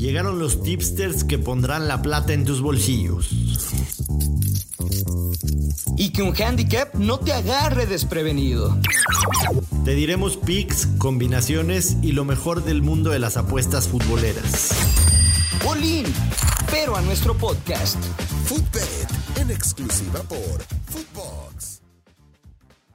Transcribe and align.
Llegaron 0.00 0.38
los 0.38 0.62
tipsters 0.62 1.24
que 1.24 1.38
pondrán 1.38 1.86
la 1.86 2.00
plata 2.00 2.32
en 2.32 2.46
tus 2.46 2.62
bolsillos. 2.62 3.28
Y 5.98 6.08
que 6.08 6.22
un 6.22 6.34
handicap 6.34 6.94
no 6.94 7.20
te 7.20 7.34
agarre 7.34 7.84
desprevenido. 7.84 8.78
Te 9.84 9.94
diremos 9.94 10.38
picks, 10.38 10.86
combinaciones 10.96 11.98
y 12.00 12.12
lo 12.12 12.24
mejor 12.24 12.64
del 12.64 12.80
mundo 12.80 13.10
de 13.10 13.18
las 13.18 13.36
apuestas 13.36 13.88
futboleras. 13.88 14.70
Bolín, 15.62 16.06
pero 16.70 16.96
a 16.96 17.02
nuestro 17.02 17.36
podcast. 17.36 18.02
Footbet, 18.46 19.06
en 19.38 19.50
exclusiva 19.50 20.22
por 20.22 20.62
Footbox. 20.86 21.82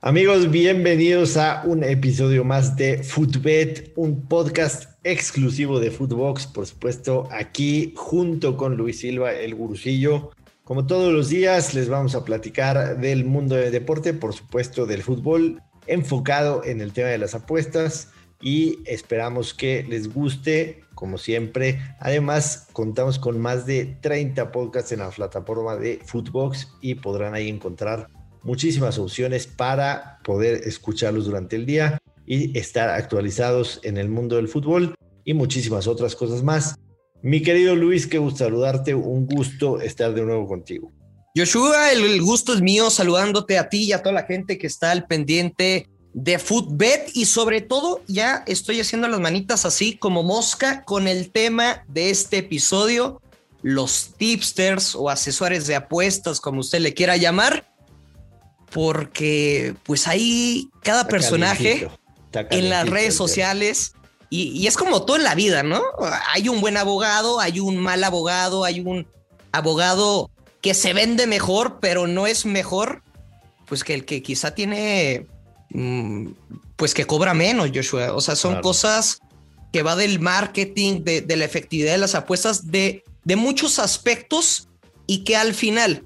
Amigos, 0.02 0.50
bienvenidos 0.50 1.38
a 1.38 1.62
un 1.68 1.84
episodio 1.84 2.44
más 2.44 2.76
de 2.76 3.04
Footbet, 3.04 3.94
un 3.96 4.24
podcast 4.28 4.95
exclusivo 5.06 5.80
de 5.80 5.92
Footbox, 5.92 6.48
por 6.48 6.66
supuesto, 6.66 7.30
aquí 7.32 7.94
junto 7.96 8.58
con 8.58 8.76
Luis 8.76 9.00
Silva, 9.00 9.34
el 9.34 9.54
gurusillo. 9.54 10.32
Como 10.64 10.88
todos 10.88 11.14
los 11.14 11.30
días, 11.30 11.76
les 11.76 11.88
vamos 11.88 12.16
a 12.16 12.26
platicar 12.26 13.00
del 13.00 13.24
mundo 13.24 13.54
del 13.54 13.72
deporte, 13.72 14.16
por 14.16 14.34
supuesto, 14.34 14.88
del 14.88 15.04
fútbol, 15.04 15.62
enfocado 15.86 16.64
en 16.66 16.82
el 16.82 16.92
tema 16.92 17.10
de 17.10 17.20
las 17.20 17.36
apuestas 17.36 18.10
y 18.42 18.80
esperamos 18.86 19.54
que 19.54 19.84
les 19.88 20.12
guste, 20.12 20.82
como 20.96 21.20
siempre. 21.20 21.80
Además, 22.00 22.68
contamos 22.74 23.20
con 23.20 23.40
más 23.40 23.68
de 23.68 23.86
30 24.02 24.52
podcasts 24.52 24.92
en 24.92 25.00
la 25.00 25.12
plataforma 25.12 25.76
de 25.76 26.00
Footbox 26.04 26.70
y 26.82 26.96
podrán 26.96 27.36
ahí 27.36 27.48
encontrar 27.48 28.10
muchísimas 28.42 28.98
opciones 28.98 29.46
para 29.46 30.18
poder 30.24 30.68
escucharlos 30.68 31.26
durante 31.26 31.56
el 31.58 31.68
día 31.68 32.00
y 32.26 32.58
estar 32.58 32.90
actualizados 32.90 33.80
en 33.84 33.98
el 33.98 34.10
mundo 34.10 34.36
del 34.36 34.48
fútbol 34.48 34.96
y 35.24 35.34
muchísimas 35.34 35.88
otras 35.88 36.16
cosas 36.16 36.44
más. 36.44 36.76
Mi 37.22 37.42
querido 37.42 37.76
Luis, 37.76 38.08
qué 38.08 38.18
gusto 38.18 38.40
saludarte, 38.40 38.94
un 38.94 39.26
gusto 39.26 39.82
estar 39.82 40.14
de 40.14 40.22
nuevo 40.22 40.48
contigo. 40.48 40.92
Joshua, 41.36 41.92
el 41.92 42.22
gusto 42.22 42.54
es 42.54 42.62
mío 42.62 42.90
saludándote 42.90 43.58
a 43.58 43.68
ti 43.68 43.84
y 43.84 43.94
a 43.94 44.02
toda 44.02 44.14
la 44.14 44.24
gente 44.24 44.58
que 44.58 44.68
está 44.68 44.92
al 44.92 45.06
pendiente 45.06 45.90
de 46.14 46.40
Footbet 46.40 47.10
y 47.14 47.26
sobre 47.26 47.60
todo 47.60 48.02
ya 48.08 48.44
estoy 48.48 48.80
haciendo 48.80 49.08
las 49.10 49.20
manitas 49.20 49.66
así 49.66 49.98
como 49.98 50.24
mosca 50.24 50.84
con 50.86 51.10
el 51.10 51.32
tema 51.32 51.84
de 51.90 52.10
este 52.10 52.38
episodio, 52.38 53.22
los 53.62 54.14
tipsters 54.18 54.96
o 54.96 55.10
asesores 55.10 55.68
de 55.68 55.76
apuestas, 55.76 56.40
como 56.40 56.62
usted 56.62 56.80
le 56.80 56.94
quiera 56.94 57.18
llamar 57.18 57.70
porque 58.72 59.74
pues 59.84 60.08
ahí 60.08 60.70
cada 60.84 61.08
personaje 61.08 61.88
en 62.36 62.70
las 62.70 62.90
redes 62.90 63.16
sociales 63.16 63.94
y, 64.30 64.68
es 64.68 64.76
como 64.76 65.06
todo 65.06 65.18
en 65.18 65.24
la 65.24 65.36
vida, 65.36 65.64
¿no? 65.64 65.82
Hay 66.34 66.50
un 66.50 66.60
buen 66.60 66.78
abogado, 66.78 67.40
hay 67.40 67.60
un 67.60 67.78
mal 67.78 68.04
abogado, 68.04 68.66
hay 68.66 68.80
un 68.80 69.08
abogado 69.52 70.30
que 70.62 70.74
se 70.74 70.94
vende 70.94 71.28
mejor, 71.28 71.80
pero 71.80 72.08
no 72.08 72.28
es 72.28 72.46
mejor, 72.46 73.04
pues 73.66 73.84
que 73.84 73.94
el 73.94 74.04
que 74.04 74.22
quizá 74.22 74.54
tiene, 74.54 75.28
mm, 75.70 76.30
pues 76.76 76.94
que 76.94 77.06
cobra 77.06 77.34
menos, 77.34 77.70
Joshua. 77.74 78.14
O 78.14 78.22
sea, 78.22 78.36
son 78.36 78.62
cosas 78.62 79.20
que 79.72 79.84
va 79.84 79.96
del 79.96 80.20
marketing, 80.20 81.04
de, 81.04 81.22
de, 81.22 81.36
la 81.38 81.46
efectividad 81.46 81.94
de 81.94 82.00
las 82.00 82.16
apuestas, 82.16 82.72
de, 82.72 83.04
de 83.24 83.36
muchos 83.36 83.80
aspectos 83.80 84.68
y 85.08 85.24
que 85.24 85.38
al 85.38 85.54
final 85.54 86.04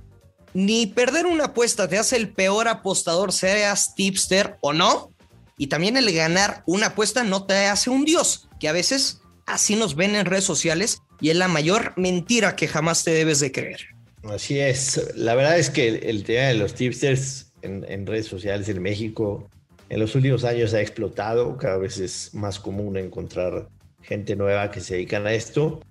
ni 0.53 0.87
perder 0.87 1.25
una 1.25 1.45
apuesta 1.45 1.87
te 1.87 1.97
hace 1.97 2.15
el 2.15 2.33
peor 2.33 2.67
apostador, 2.67 3.31
seas 3.31 3.95
tipster 3.95 4.57
o 4.61 4.73
no. 4.73 5.11
Y 5.59 5.67
también 5.67 5.97
el 5.97 6.11
ganar 6.11 6.63
una 6.65 6.87
apuesta 6.87 7.23
no 7.23 7.45
te 7.45 7.65
hace 7.65 7.89
un 7.89 8.05
dios, 8.05 8.47
que 8.59 8.69
a 8.69 8.71
veces 8.71 9.21
así 9.45 9.75
nos 9.75 9.95
ven 9.95 10.15
en 10.15 10.25
redes 10.25 10.45
sociales 10.45 11.01
y 11.19 11.29
es 11.29 11.35
la 11.35 11.49
mayor 11.49 11.93
mentira 11.97 12.55
que 12.55 12.67
jamás 12.67 13.03
te 13.03 13.11
debes 13.11 13.41
de 13.41 13.51
creer. 13.51 13.81
Así 14.23 14.57
es. 14.57 15.11
La 15.15 15.35
verdad 15.35 15.59
es 15.59 15.69
que 15.69 15.87
el 15.87 16.23
tema 16.23 16.47
de 16.47 16.53
los 16.53 16.73
tipsters 16.73 17.51
en, 17.61 18.07
redes 18.07 18.27
sociales 18.27 18.69
en 18.69 18.81
México 18.81 19.49
en 19.89 19.99
los 19.99 20.15
últimos 20.15 20.43
años 20.43 20.73
ha 20.73 20.81
explotado. 20.81 21.57
Cada 21.57 21.77
vez 21.77 21.97
es 21.97 22.33
más 22.33 22.59
común 22.59 22.97
encontrar 22.97 23.67
gente 24.01 24.35
nueva 24.35 24.71
que 24.71 24.81
se 24.81 24.95
dedican 24.95 25.27
a 25.27 25.33
esto. 25.33 25.81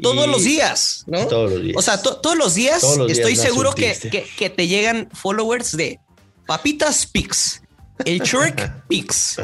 Todos 0.00 0.26
los 0.26 0.44
días, 0.44 1.04
¿no? 1.06 1.26
Todos 1.26 1.52
los 1.52 1.62
días. 1.62 1.76
O 1.76 1.82
sea, 1.82 2.00
todos 2.00 2.36
los 2.36 2.54
días 2.54 2.82
estoy 3.08 3.36
seguro 3.36 3.74
que, 3.74 3.94
que, 4.38 4.50
te 4.50 4.66
llegan 4.66 5.08
followers 5.12 5.76
de 5.76 6.00
Papitas 6.46 7.06
Pix, 7.06 7.61
el 8.04 8.20
Shrek 8.20 8.86
Pix, 8.88 9.36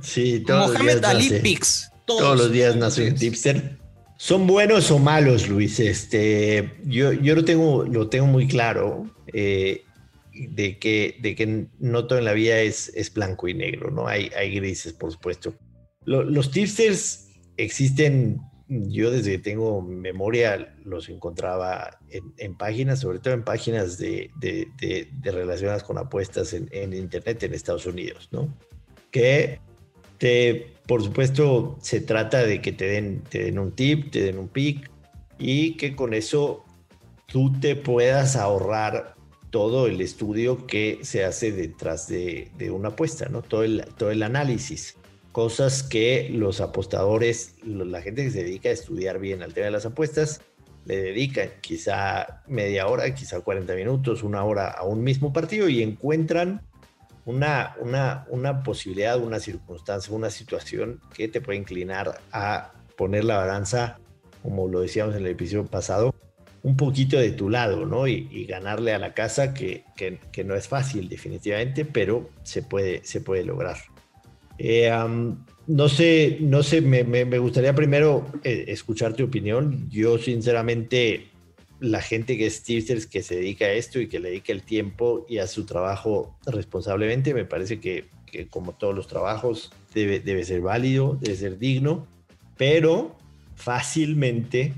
sí, 0.00 0.40
todos 0.46 0.72
Mohamed 0.72 0.96
los 0.96 1.04
Ali 1.04 1.40
Pix. 1.40 1.90
Todos, 2.06 2.38
los 2.38 2.50
días 2.50 2.74
nace 2.74 3.08
un 3.08 3.14
tipster. 3.14 3.78
¿Son 4.16 4.46
buenos 4.46 4.90
o 4.90 4.98
malos, 4.98 5.48
Luis? 5.48 5.78
Este, 5.78 6.72
yo, 6.84 7.12
yo 7.12 7.36
lo, 7.36 7.44
tengo, 7.44 7.84
lo 7.84 8.08
tengo 8.08 8.26
muy 8.26 8.48
claro 8.48 9.08
eh, 9.32 9.84
de, 10.34 10.78
que, 10.78 11.16
de 11.22 11.34
que 11.36 11.68
no 11.78 12.06
todo 12.06 12.18
en 12.18 12.24
la 12.24 12.32
vida 12.32 12.60
es, 12.60 12.90
es 12.96 13.14
blanco 13.14 13.46
y 13.48 13.54
negro, 13.54 13.90
¿no? 13.90 14.08
Hay, 14.08 14.30
hay 14.36 14.54
grises, 14.54 14.92
por 14.92 15.12
supuesto. 15.12 15.54
los 16.04 16.50
tipsters 16.50 17.28
existen 17.56 18.40
yo 18.70 19.10
desde 19.10 19.32
que 19.32 19.38
tengo 19.38 19.82
memoria 19.82 20.72
los 20.84 21.08
encontraba 21.08 21.98
en, 22.08 22.54
páginas, 22.54 23.00
sobre 23.00 23.18
todo 23.18 23.34
en 23.34 23.42
páginas 23.42 23.98
de, 23.98 24.30
relacionadas 25.22 25.82
con 25.82 25.98
apuestas 25.98 26.52
en, 26.52 26.92
Internet 26.92 27.42
en 27.42 27.52
Estados 27.52 27.86
Unidos, 27.86 28.28
¿no? 28.30 28.48
Que 29.10 29.58
por 30.86 31.02
supuesto 31.02 31.78
se 31.80 32.00
trata 32.00 32.44
de 32.44 32.60
que 32.60 32.70
te 32.72 32.84
den, 32.84 33.22
te 33.28 33.44
den 33.44 33.58
un 33.58 33.72
tip, 33.72 34.12
te 34.12 34.22
den 34.22 34.38
un 34.38 34.48
pick 34.48 34.88
y 35.36 35.76
que 35.76 35.96
con 35.96 36.14
eso 36.14 36.64
tú 37.26 37.52
te 37.58 37.74
puedas 37.74 38.36
ahorrar 38.36 39.16
todo 39.50 39.88
el 39.88 40.00
estudio 40.00 40.66
que 40.68 41.00
se 41.02 41.24
hace 41.24 41.50
detrás 41.50 42.06
de, 42.06 42.52
una 42.70 42.90
apuesta, 42.90 43.28
¿no? 43.28 43.42
Todo 43.42 43.64
el, 43.64 43.84
todo 43.96 44.12
el 44.12 44.22
análisis 44.22 44.96
cosas 45.32 45.82
que 45.82 46.28
los 46.30 46.60
apostadores, 46.60 47.54
la 47.64 48.02
gente 48.02 48.24
que 48.24 48.30
se 48.30 48.44
dedica 48.44 48.68
a 48.68 48.72
estudiar 48.72 49.18
bien 49.18 49.42
al 49.42 49.54
tema 49.54 49.66
de 49.66 49.70
las 49.72 49.86
apuestas, 49.86 50.40
le 50.84 50.96
dedican 50.96 51.50
quizá 51.60 52.42
media 52.48 52.86
hora, 52.86 53.14
quizá 53.14 53.40
40 53.40 53.74
minutos, 53.74 54.22
una 54.22 54.42
hora 54.44 54.68
a 54.70 54.84
un 54.84 55.02
mismo 55.02 55.32
partido 55.32 55.68
y 55.68 55.82
encuentran 55.82 56.62
una, 57.26 57.76
una, 57.80 58.26
una 58.30 58.62
posibilidad, 58.62 59.18
una 59.20 59.40
circunstancia, 59.40 60.14
una 60.14 60.30
situación 60.30 61.00
que 61.14 61.28
te 61.28 61.40
puede 61.40 61.58
inclinar 61.58 62.20
a 62.32 62.72
poner 62.96 63.24
la 63.24 63.38
balanza, 63.38 63.98
como 64.42 64.68
lo 64.68 64.80
decíamos 64.80 65.14
en 65.14 65.22
el 65.22 65.28
episodio 65.28 65.66
pasado, 65.66 66.14
un 66.62 66.76
poquito 66.76 67.18
de 67.18 67.30
tu 67.30 67.48
lado, 67.48 67.86
¿no? 67.86 68.06
Y, 68.06 68.44
ganarle 68.46 68.92
a 68.92 68.98
la 68.98 69.14
casa, 69.14 69.54
que, 69.54 69.84
que, 69.96 70.18
que, 70.32 70.44
no 70.44 70.54
es 70.54 70.68
fácil 70.68 71.08
definitivamente, 71.08 71.84
pero 71.84 72.30
se 72.42 72.62
puede, 72.62 73.04
se 73.04 73.20
puede 73.20 73.44
lograr. 73.44 73.76
Eh, 74.62 74.92
no 75.68 75.88
sé, 75.88 76.36
no 76.40 76.62
sé, 76.62 76.82
me, 76.82 77.38
gustaría 77.38 77.74
primero 77.74 78.26
eh, 78.44 78.66
escuchar 78.68 79.14
tu 79.14 79.24
opinión. 79.24 79.88
Yo, 79.88 80.18
sinceramente, 80.18 81.28
la 81.78 82.02
gente 82.02 82.36
que 82.36 82.46
es 82.46 82.62
tipsters, 82.62 83.06
que 83.06 83.22
se 83.22 83.36
dedica 83.36 83.64
a 83.64 83.72
esto 83.72 84.00
y 84.00 84.08
que 84.08 84.20
le 84.20 84.28
dedica 84.28 84.52
el 84.52 84.62
tiempo 84.62 85.24
y 85.30 85.38
a 85.38 85.46
su 85.46 85.64
trabajo 85.64 86.36
responsablemente, 86.44 87.32
me 87.32 87.46
parece 87.46 87.80
que, 87.80 88.08
como 88.50 88.72
todos 88.72 88.94
los 88.94 89.06
trabajos, 89.06 89.72
debe, 89.94 90.20
debe 90.20 90.44
ser 90.44 90.60
válido, 90.60 91.16
debe 91.18 91.36
ser 91.36 91.58
digno, 91.58 92.06
pero 92.58 93.16
fácilmente 93.54 94.74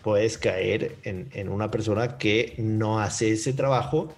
puedes 0.00 0.38
caer 0.38 0.94
en, 1.02 1.28
en, 1.32 1.48
una 1.48 1.72
persona 1.72 2.18
que 2.18 2.54
no 2.58 3.00
hace 3.00 3.32
ese 3.32 3.52
trabajo 3.52 4.14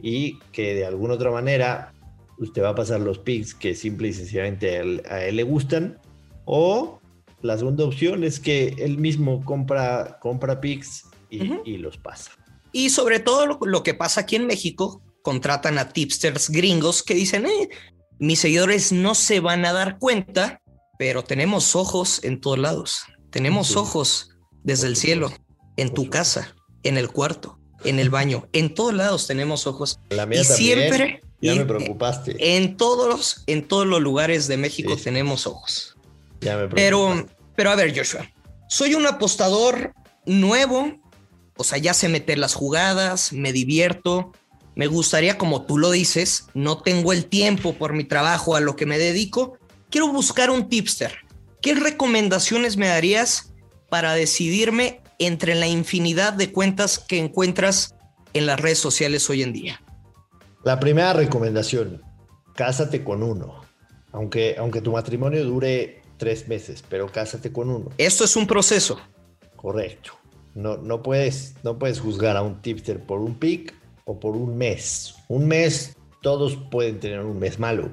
y 0.00 0.38
que 0.50 0.74
de 0.74 0.84
alguna 0.84 1.14
otra 1.14 1.30
manera 1.30 1.92
usted 2.38 2.62
va 2.62 2.70
a 2.70 2.74
pasar 2.74 3.00
los 3.00 3.18
picks 3.18 3.54
que 3.54 3.74
simple 3.74 4.08
y 4.08 4.12
sencillamente 4.12 4.78
a 5.08 5.24
él, 5.24 5.36
le 5.36 5.42
gustan. 5.42 5.98
O 6.44 7.00
la 7.42 7.58
segunda 7.58 7.84
opción 7.84 8.24
es 8.24 8.40
que 8.40 8.74
él 8.78 8.98
mismo 8.98 9.44
compra, 9.44 10.18
compra 10.20 10.60
picks 10.60 11.04
y, 11.30 11.76
los 11.76 11.98
pasa. 11.98 12.32
Y 12.72 12.90
sobre 12.90 13.20
todo 13.20 13.58
lo, 13.60 13.82
que 13.82 13.94
pasa 13.94 14.22
aquí 14.22 14.36
en 14.36 14.46
México, 14.46 15.02
contratan 15.22 15.78
a 15.78 15.90
tipsters 15.90 16.50
gringos 16.50 17.02
que 17.02 17.14
dicen, 17.14 17.46
eh, 17.46 17.68
mis 18.18 18.40
seguidores 18.40 18.92
no 18.92 19.14
se 19.14 19.40
van 19.40 19.64
a 19.64 19.72
dar 19.72 19.98
cuenta, 19.98 20.62
pero 20.98 21.22
tenemos 21.22 21.76
ojos 21.76 22.24
en 22.24 22.40
todos 22.40 22.58
lados. 22.58 23.02
Tenemos 23.30 23.76
ojos 23.76 24.30
desde 24.64 24.86
el 24.86 24.96
cielo, 24.96 25.30
en 25.76 25.92
tu 25.92 26.08
casa, 26.08 26.56
en 26.82 26.96
el 26.96 27.10
cuarto, 27.10 27.58
en 27.84 27.98
el 27.98 28.10
baño, 28.10 28.48
en 28.52 28.74
todos 28.74 28.94
lados 28.94 29.26
tenemos 29.26 29.66
ojos. 29.66 30.00
La 30.08 30.26
mía 30.26 30.40
y 30.40 30.44
siempre 30.44 31.20
ya 31.40 31.54
me 31.54 31.64
preocupaste. 31.64 32.36
En 32.56 32.76
todos, 32.76 33.42
en 33.46 33.66
todos 33.66 33.86
los 33.86 34.00
lugares 34.00 34.48
de 34.48 34.56
México 34.56 34.96
tenemos 34.96 35.46
ojos. 35.46 35.96
Ya 36.40 36.56
me 36.56 36.68
pero, 36.68 37.26
pero 37.54 37.70
a 37.70 37.76
ver, 37.76 37.96
Joshua, 37.96 38.28
soy 38.68 38.94
un 38.94 39.06
apostador 39.06 39.94
nuevo, 40.26 40.92
o 41.56 41.64
sea, 41.64 41.78
ya 41.78 41.94
sé 41.94 42.08
meter 42.08 42.38
las 42.38 42.54
jugadas, 42.54 43.32
me 43.32 43.52
divierto. 43.52 44.32
Me 44.74 44.86
gustaría, 44.86 45.38
como 45.38 45.62
tú 45.62 45.76
lo 45.76 45.90
dices, 45.90 46.46
no 46.54 46.78
tengo 46.78 47.12
el 47.12 47.26
tiempo 47.26 47.74
por 47.74 47.94
mi 47.94 48.04
trabajo 48.04 48.54
a 48.54 48.60
lo 48.60 48.76
que 48.76 48.86
me 48.86 48.96
dedico. 48.96 49.58
Quiero 49.90 50.06
buscar 50.08 50.50
un 50.50 50.68
tipster. 50.68 51.16
¿Qué 51.60 51.74
recomendaciones 51.74 52.76
me 52.76 52.86
darías 52.86 53.52
para 53.88 54.14
decidirme 54.14 55.00
entre 55.18 55.56
la 55.56 55.66
infinidad 55.66 56.32
de 56.32 56.52
cuentas 56.52 57.00
que 57.00 57.18
encuentras 57.18 57.96
en 58.34 58.46
las 58.46 58.60
redes 58.60 58.78
sociales 58.78 59.28
hoy 59.28 59.42
en 59.42 59.52
día? 59.52 59.82
La 60.64 60.80
primera 60.80 61.12
recomendación, 61.12 62.02
cásate 62.54 63.04
con 63.04 63.22
uno. 63.22 63.62
Aunque, 64.12 64.56
aunque 64.58 64.80
tu 64.80 64.92
matrimonio 64.92 65.44
dure 65.44 66.02
tres 66.16 66.48
meses, 66.48 66.82
pero 66.88 67.06
cásate 67.06 67.52
con 67.52 67.70
uno. 67.70 67.90
Esto 67.98 68.24
es 68.24 68.36
un 68.36 68.46
proceso. 68.46 68.98
Correcto. 69.56 70.12
No, 70.54 70.76
no, 70.76 71.02
puedes, 71.02 71.54
no 71.62 71.78
puedes 71.78 72.00
juzgar 72.00 72.36
a 72.36 72.42
un 72.42 72.60
tipster 72.60 73.00
por 73.00 73.20
un 73.20 73.34
pick 73.34 73.74
o 74.04 74.18
por 74.18 74.34
un 74.34 74.56
mes. 74.56 75.14
Un 75.28 75.46
mes, 75.46 75.96
todos 76.22 76.56
pueden 76.70 76.98
tener 76.98 77.20
un 77.20 77.38
mes 77.38 77.58
malo. 77.58 77.92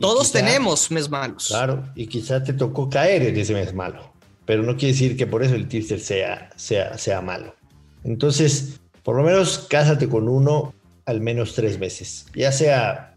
todos 0.00 0.32
tenemos 0.32 0.90
mes 0.90 1.08
malos. 1.08 1.48
Claro, 1.48 1.84
y 1.94 2.06
quizá 2.06 2.42
te 2.42 2.54
tocó 2.54 2.90
caer 2.90 3.22
en 3.22 3.36
ese 3.36 3.54
mes 3.54 3.72
malo. 3.72 4.12
Pero 4.44 4.64
no 4.64 4.76
quiere 4.76 4.94
decir 4.94 5.16
que 5.16 5.26
por 5.26 5.44
eso 5.44 5.54
el 5.54 5.68
tipster 5.68 6.00
sea, 6.00 6.50
sea, 6.56 6.98
sea 6.98 7.20
malo. 7.20 7.54
Entonces, 8.02 8.80
por 9.04 9.16
lo 9.16 9.22
menos 9.22 9.66
cásate 9.70 10.08
con 10.08 10.28
uno 10.28 10.74
al 11.06 11.20
menos 11.20 11.54
tres 11.54 11.78
meses. 11.78 12.26
Ya 12.34 12.52
sea 12.52 13.16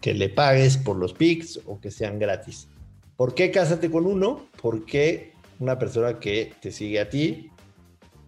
que 0.00 0.14
le 0.14 0.28
pagues 0.28 0.76
por 0.76 0.96
los 0.96 1.12
picks 1.14 1.60
o 1.66 1.80
que 1.80 1.90
sean 1.90 2.18
gratis. 2.18 2.68
¿Por 3.16 3.34
qué 3.34 3.50
cásate 3.50 3.90
con 3.90 4.06
uno? 4.06 4.48
Porque 4.60 5.32
una 5.60 5.78
persona 5.78 6.18
que 6.18 6.52
te 6.60 6.70
sigue 6.72 7.00
a 7.00 7.08
ti, 7.08 7.50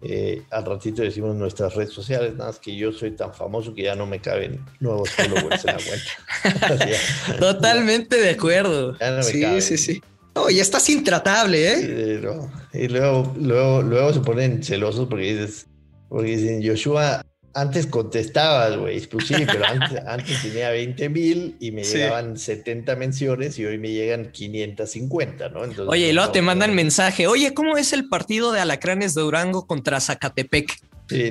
eh, 0.01 0.43
al 0.51 0.65
ratito 0.65 1.01
decimos 1.01 1.35
nuestras 1.35 1.75
redes 1.75 1.91
sociales, 1.91 2.33
nada 2.33 2.51
más 2.51 2.59
que 2.59 2.75
yo 2.75 2.91
soy 2.91 3.11
tan 3.11 3.33
famoso 3.33 3.73
que 3.73 3.83
ya 3.83 3.95
no 3.95 4.05
me 4.05 4.19
caben 4.19 4.63
nuevos 4.79 5.09
followers 5.09 5.65
en 5.65 5.75
la 5.75 5.81
cuenta. 6.77 7.39
Totalmente 7.39 8.15
de 8.15 8.29
acuerdo. 8.31 8.95
sí, 9.21 9.61
sí, 9.61 9.77
sí. 9.77 10.01
No, 10.35 10.51
ya 10.51 10.61
estás 10.61 10.87
intratable, 10.89 11.73
¿eh? 11.73 12.21
Y 12.73 12.87
luego, 12.87 13.35
luego, 13.39 13.81
luego 13.81 14.13
se 14.13 14.19
ponen 14.19 14.63
celosos 14.63 15.07
porque 15.07 15.33
dices, 15.33 15.65
porque 16.09 16.37
dicen, 16.37 16.61
Joshua 16.63 17.25
antes 17.53 17.87
contestabas, 17.87 18.77
güey. 18.77 19.05
Pues 19.07 19.27
sí, 19.27 19.35
pero 19.45 19.65
antes, 19.65 20.41
tenía 20.41 20.69
20 20.69 21.09
mil 21.09 21.55
y 21.59 21.71
me 21.71 21.83
llegaban 21.83 22.37
70 22.37 22.95
menciones 22.95 23.57
y 23.59 23.65
hoy 23.65 23.77
me 23.77 23.91
llegan 23.91 24.31
550, 24.31 25.49
¿no? 25.49 25.61
oye, 25.87 26.09
y 26.09 26.13
luego 26.13 26.31
te 26.31 26.41
mandan 26.41 26.75
mensaje. 26.75 27.27
Oye, 27.27 27.53
¿cómo 27.53 27.77
es 27.77 27.93
el 27.93 28.07
partido 28.07 28.51
de 28.51 28.59
Alacranes 28.59 29.13
de 29.15 29.21
Durango 29.21 29.65
contra 29.65 29.99
Zacatepec? 29.99 30.79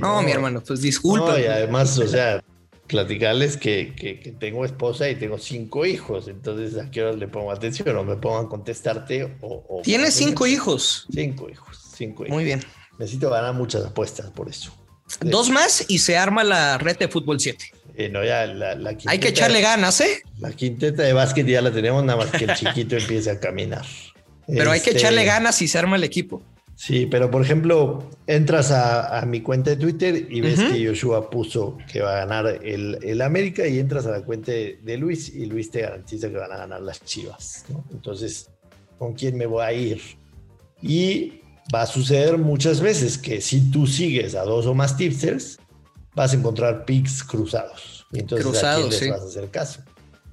no, 0.00 0.22
mi 0.22 0.32
hermano, 0.32 0.62
pues 0.66 0.80
disculpa. 0.80 1.38
y 1.38 1.44
además, 1.44 1.98
o 1.98 2.08
sea, 2.08 2.42
platicarles 2.86 3.56
que, 3.56 3.94
que, 3.94 4.34
tengo 4.38 4.64
esposa 4.64 5.08
y 5.08 5.16
tengo 5.16 5.38
cinco 5.38 5.84
hijos. 5.84 6.28
Entonces, 6.28 6.78
¿a 6.78 6.90
qué 6.90 7.02
hora 7.02 7.12
le 7.12 7.28
pongo 7.28 7.52
atención? 7.52 7.94
O 7.96 8.04
me 8.04 8.16
pongo 8.16 8.38
a 8.38 8.48
contestarte. 8.48 9.36
O, 9.42 9.80
¿Tienes 9.82 10.14
cinco 10.14 10.46
hijos? 10.46 11.06
Cinco 11.12 11.48
hijos, 11.50 11.78
cinco 11.94 12.24
hijos. 12.24 12.34
Muy 12.34 12.44
bien. 12.44 12.60
Necesito 12.98 13.30
ganar 13.30 13.54
muchas 13.54 13.84
apuestas 13.84 14.30
por 14.30 14.48
eso. 14.48 14.72
Dos 15.20 15.50
más 15.50 15.84
y 15.88 15.98
se 15.98 16.16
arma 16.16 16.44
la 16.44 16.78
red 16.78 16.98
de 16.98 17.08
fútbol 17.08 17.40
7. 17.40 17.72
Eh, 17.98 18.08
no, 18.10 18.24
ya 18.24 18.46
la, 18.46 18.96
Hay 19.06 19.18
que 19.18 19.28
echarle 19.28 19.60
ganas, 19.60 20.00
¿eh? 20.00 20.22
La 20.38 20.52
quinteta 20.52 21.02
de 21.02 21.12
básquet 21.12 21.46
ya 21.46 21.62
la 21.62 21.72
tenemos, 21.72 22.04
nada 22.04 22.18
más 22.24 22.30
que 22.30 22.44
el 22.44 22.54
chiquito 22.54 22.96
empiece 22.98 23.30
a 23.30 23.40
caminar. 23.40 23.86
Pero 24.46 24.70
hay 24.70 24.80
que 24.80 24.90
este, 24.90 25.00
echarle 25.00 25.24
ganas 25.24 25.60
y 25.62 25.68
se 25.68 25.78
arma 25.78 25.96
el 25.96 26.04
equipo. 26.04 26.42
Sí, 26.76 27.06
pero 27.06 27.30
por 27.30 27.40
ejemplo, 27.40 28.10
entras 28.26 28.70
a, 28.70 29.24
mi 29.26 29.40
cuenta 29.40 29.70
de 29.70 29.76
Twitter 29.76 30.26
y 30.30 30.42
ves 30.42 30.60
que 30.60 30.86
Joshua 30.86 31.30
puso 31.30 31.78
que 31.90 32.02
va 32.02 32.12
a 32.12 32.26
ganar 32.26 32.60
el, 32.62 32.98
el, 33.02 33.22
América 33.22 33.66
y 33.66 33.78
entras 33.78 34.04
a 34.04 34.10
la 34.10 34.20
cuenta 34.20 34.52
de, 34.52 34.96
Luis 34.98 35.34
y 35.34 35.46
Luis 35.46 35.70
te 35.70 35.80
garantiza 35.80 36.28
que 36.28 36.36
van 36.36 36.52
a 36.52 36.58
ganar 36.58 36.82
las 36.82 37.02
Chivas. 37.02 37.64
Entonces, 37.90 38.50
¿con 38.98 39.14
quién 39.14 39.38
me 39.38 39.46
voy 39.46 39.64
a 39.64 39.72
ir? 39.72 40.02
Y 40.82 41.40
va 41.74 41.82
a 41.82 41.86
suceder 41.86 42.38
muchas 42.38 42.80
veces 42.80 43.18
que 43.18 43.40
si 43.40 43.70
tú 43.70 43.86
sigues 43.86 44.34
a 44.34 44.42
dos 44.42 44.66
o 44.66 44.74
más 44.74 44.96
tipsters, 44.96 45.58
vas 46.14 46.32
a 46.32 46.36
encontrar 46.36 46.84
picks 46.84 47.22
cruzados. 47.22 48.06
Y 48.12 48.20
entonces 48.20 48.46
cruzados, 48.46 48.86
a 48.86 48.88
quién 48.88 49.00
les 49.00 49.10
vas 49.10 49.22
a 49.22 49.28
hacer 49.28 49.50
caso. 49.50 49.80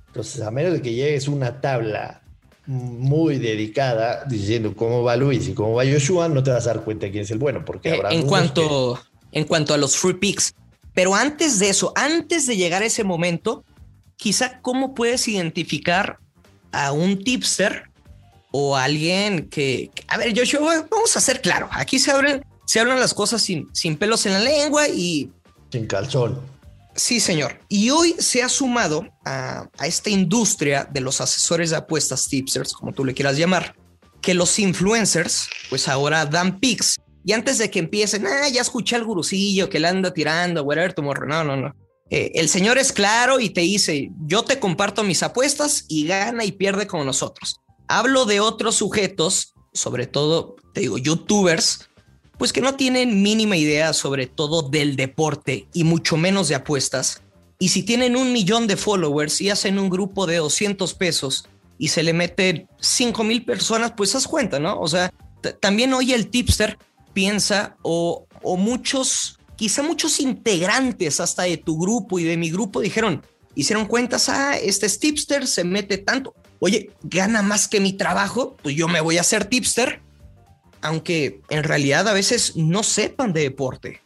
Entonces, 0.07 0.41
a 0.41 0.51
menos 0.51 0.73
de 0.73 0.81
que 0.81 0.93
llegues 0.93 1.27
una 1.27 1.59
tabla 1.59 2.21
muy 2.65 3.39
dedicada 3.39 4.23
diciendo 4.25 4.73
cómo 4.75 5.03
va 5.03 5.15
Luis 5.15 5.47
y 5.47 5.53
cómo 5.53 5.73
va 5.73 5.83
Joshua, 5.85 6.29
no 6.29 6.43
te 6.43 6.51
vas 6.51 6.65
a 6.67 6.73
dar 6.73 6.83
cuenta 6.83 7.07
de 7.07 7.11
quién 7.11 7.23
es 7.23 7.31
el 7.31 7.39
bueno, 7.39 7.65
porque 7.65 7.89
eh, 7.89 7.93
habrá 7.95 8.11
en 8.11 8.25
cuanto 8.25 8.99
en 9.31 9.45
cuanto 9.45 9.73
a 9.73 9.77
los 9.77 9.97
free 9.97 10.13
picks. 10.13 10.53
Pero 10.93 11.15
antes 11.15 11.59
de 11.59 11.69
eso, 11.69 11.91
antes 11.95 12.45
de 12.45 12.55
llegar 12.55 12.83
a 12.83 12.85
ese 12.85 13.03
momento, 13.03 13.65
quizá 14.15 14.61
cómo 14.61 14.93
puedes 14.93 15.27
identificar 15.27 16.19
a 16.71 16.91
un 16.91 17.23
tipster 17.23 17.89
o 18.55 18.77
alguien 18.77 19.49
que, 19.49 19.89
a 20.07 20.17
ver, 20.17 20.37
Joshua, 20.37 20.85
vamos 20.89 21.17
a 21.17 21.19
ser 21.19 21.41
claro, 21.41 21.67
aquí 21.71 21.97
se 21.97 22.11
abren, 22.11 22.45
se 22.67 22.79
hablan 22.79 22.99
las 22.99 23.11
cosas 23.11 23.41
sin, 23.41 23.67
sin 23.73 23.97
pelos 23.97 24.27
en 24.27 24.33
la 24.33 24.39
lengua 24.39 24.87
y... 24.87 25.31
Sin 25.71 25.87
calzón. 25.87 26.39
Sí, 26.95 27.19
señor. 27.19 27.59
Y 27.67 27.89
hoy 27.89 28.15
se 28.19 28.43
ha 28.43 28.49
sumado 28.49 29.07
a, 29.25 29.67
a, 29.79 29.87
esta 29.87 30.11
industria 30.11 30.87
de 30.89 31.01
los 31.01 31.19
asesores 31.19 31.71
de 31.71 31.77
apuestas 31.77 32.27
tipsters, 32.27 32.73
como 32.73 32.93
tú 32.93 33.03
le 33.03 33.15
quieras 33.15 33.37
llamar, 33.37 33.75
que 34.21 34.35
los 34.35 34.59
influencers, 34.59 35.49
pues 35.71 35.87
ahora 35.87 36.27
dan 36.27 36.59
pics. 36.59 36.97
Y 37.25 37.31
antes 37.31 37.57
de 37.57 37.71
que 37.71 37.79
empiecen, 37.79 38.27
ah, 38.27 38.47
ya 38.49 38.61
escuché 38.61 38.95
al 38.95 39.03
gurucillo 39.03 39.67
que 39.67 39.79
le 39.79 39.87
anda 39.87 40.13
tirando, 40.13 40.61
whatever 40.61 40.93
tomorrow. 40.93 41.27
No, 41.27 41.43
no, 41.43 41.57
no. 41.57 41.73
Eh, 42.11 42.33
el 42.35 42.49
señor 42.49 42.77
es 42.77 42.93
claro 42.93 43.39
y 43.39 43.49
te 43.49 43.61
dice, 43.61 44.11
yo 44.27 44.43
te 44.43 44.59
comparto 44.59 45.03
mis 45.03 45.23
apuestas 45.23 45.85
y 45.87 46.05
gana 46.05 46.45
y 46.45 46.51
pierde 46.51 46.85
como 46.85 47.03
nosotros. 47.03 47.55
Hablo 47.87 48.25
de 48.25 48.39
otros 48.39 48.75
sujetos, 48.75 49.53
sobre 49.73 50.07
todo, 50.07 50.55
te 50.73 50.81
digo, 50.81 50.97
youtubers, 50.97 51.89
pues 52.37 52.51
que 52.53 52.61
no 52.61 52.75
tienen 52.75 53.21
mínima 53.21 53.57
idea 53.57 53.93
sobre 53.93 54.27
todo 54.27 54.63
del 54.63 54.95
deporte 54.95 55.67
y 55.73 55.83
mucho 55.83 56.17
menos 56.17 56.47
de 56.47 56.55
apuestas. 56.55 57.21
Y 57.59 57.69
si 57.69 57.83
tienen 57.83 58.15
un 58.15 58.33
millón 58.33 58.67
de 58.67 58.77
followers 58.77 59.39
y 59.41 59.49
hacen 59.49 59.79
un 59.79 59.89
grupo 59.89 60.25
de 60.25 60.37
200 60.37 60.93
pesos 60.95 61.47
y 61.77 61.89
se 61.89 62.03
le 62.03 62.13
mete 62.13 62.67
5 62.81 63.23
mil 63.23 63.45
personas, 63.45 63.93
pues 63.95 64.15
haz 64.15 64.27
cuenta, 64.27 64.59
¿no? 64.59 64.79
O 64.79 64.87
sea, 64.87 65.13
también 65.59 65.93
hoy 65.93 66.13
el 66.13 66.29
tipster 66.29 66.77
piensa 67.13 67.77
o, 67.81 68.27
muchos, 68.57 69.39
quizá 69.55 69.83
muchos 69.83 70.19
integrantes 70.19 71.19
hasta 71.19 71.43
de 71.43 71.57
tu 71.57 71.79
grupo 71.79 72.19
y 72.19 72.23
de 72.23 72.37
mi 72.37 72.49
grupo 72.49 72.81
dijeron, 72.81 73.23
hicieron 73.55 73.85
cuentas, 73.85 74.27
ah, 74.29 74.57
este 74.57 74.85
es 74.85 74.99
tipster, 74.99 75.47
se 75.47 75.63
mete 75.63 75.99
tanto, 75.99 76.33
oye, 76.63 76.91
gana 77.03 77.41
más 77.41 77.67
que 77.67 77.81
mi 77.81 77.91
trabajo, 77.91 78.55
pues 78.63 78.73
yo 78.73 78.87
me 78.87 79.01
voy 79.01 79.17
a 79.17 79.21
hacer 79.21 79.43
tipster, 79.43 79.99
aunque 80.79 81.41
en 81.49 81.61
realidad 81.65 82.07
a 82.07 82.13
veces 82.13 82.55
no 82.55 82.83
sepan 82.83 83.33
de 83.33 83.41
deporte. 83.41 83.99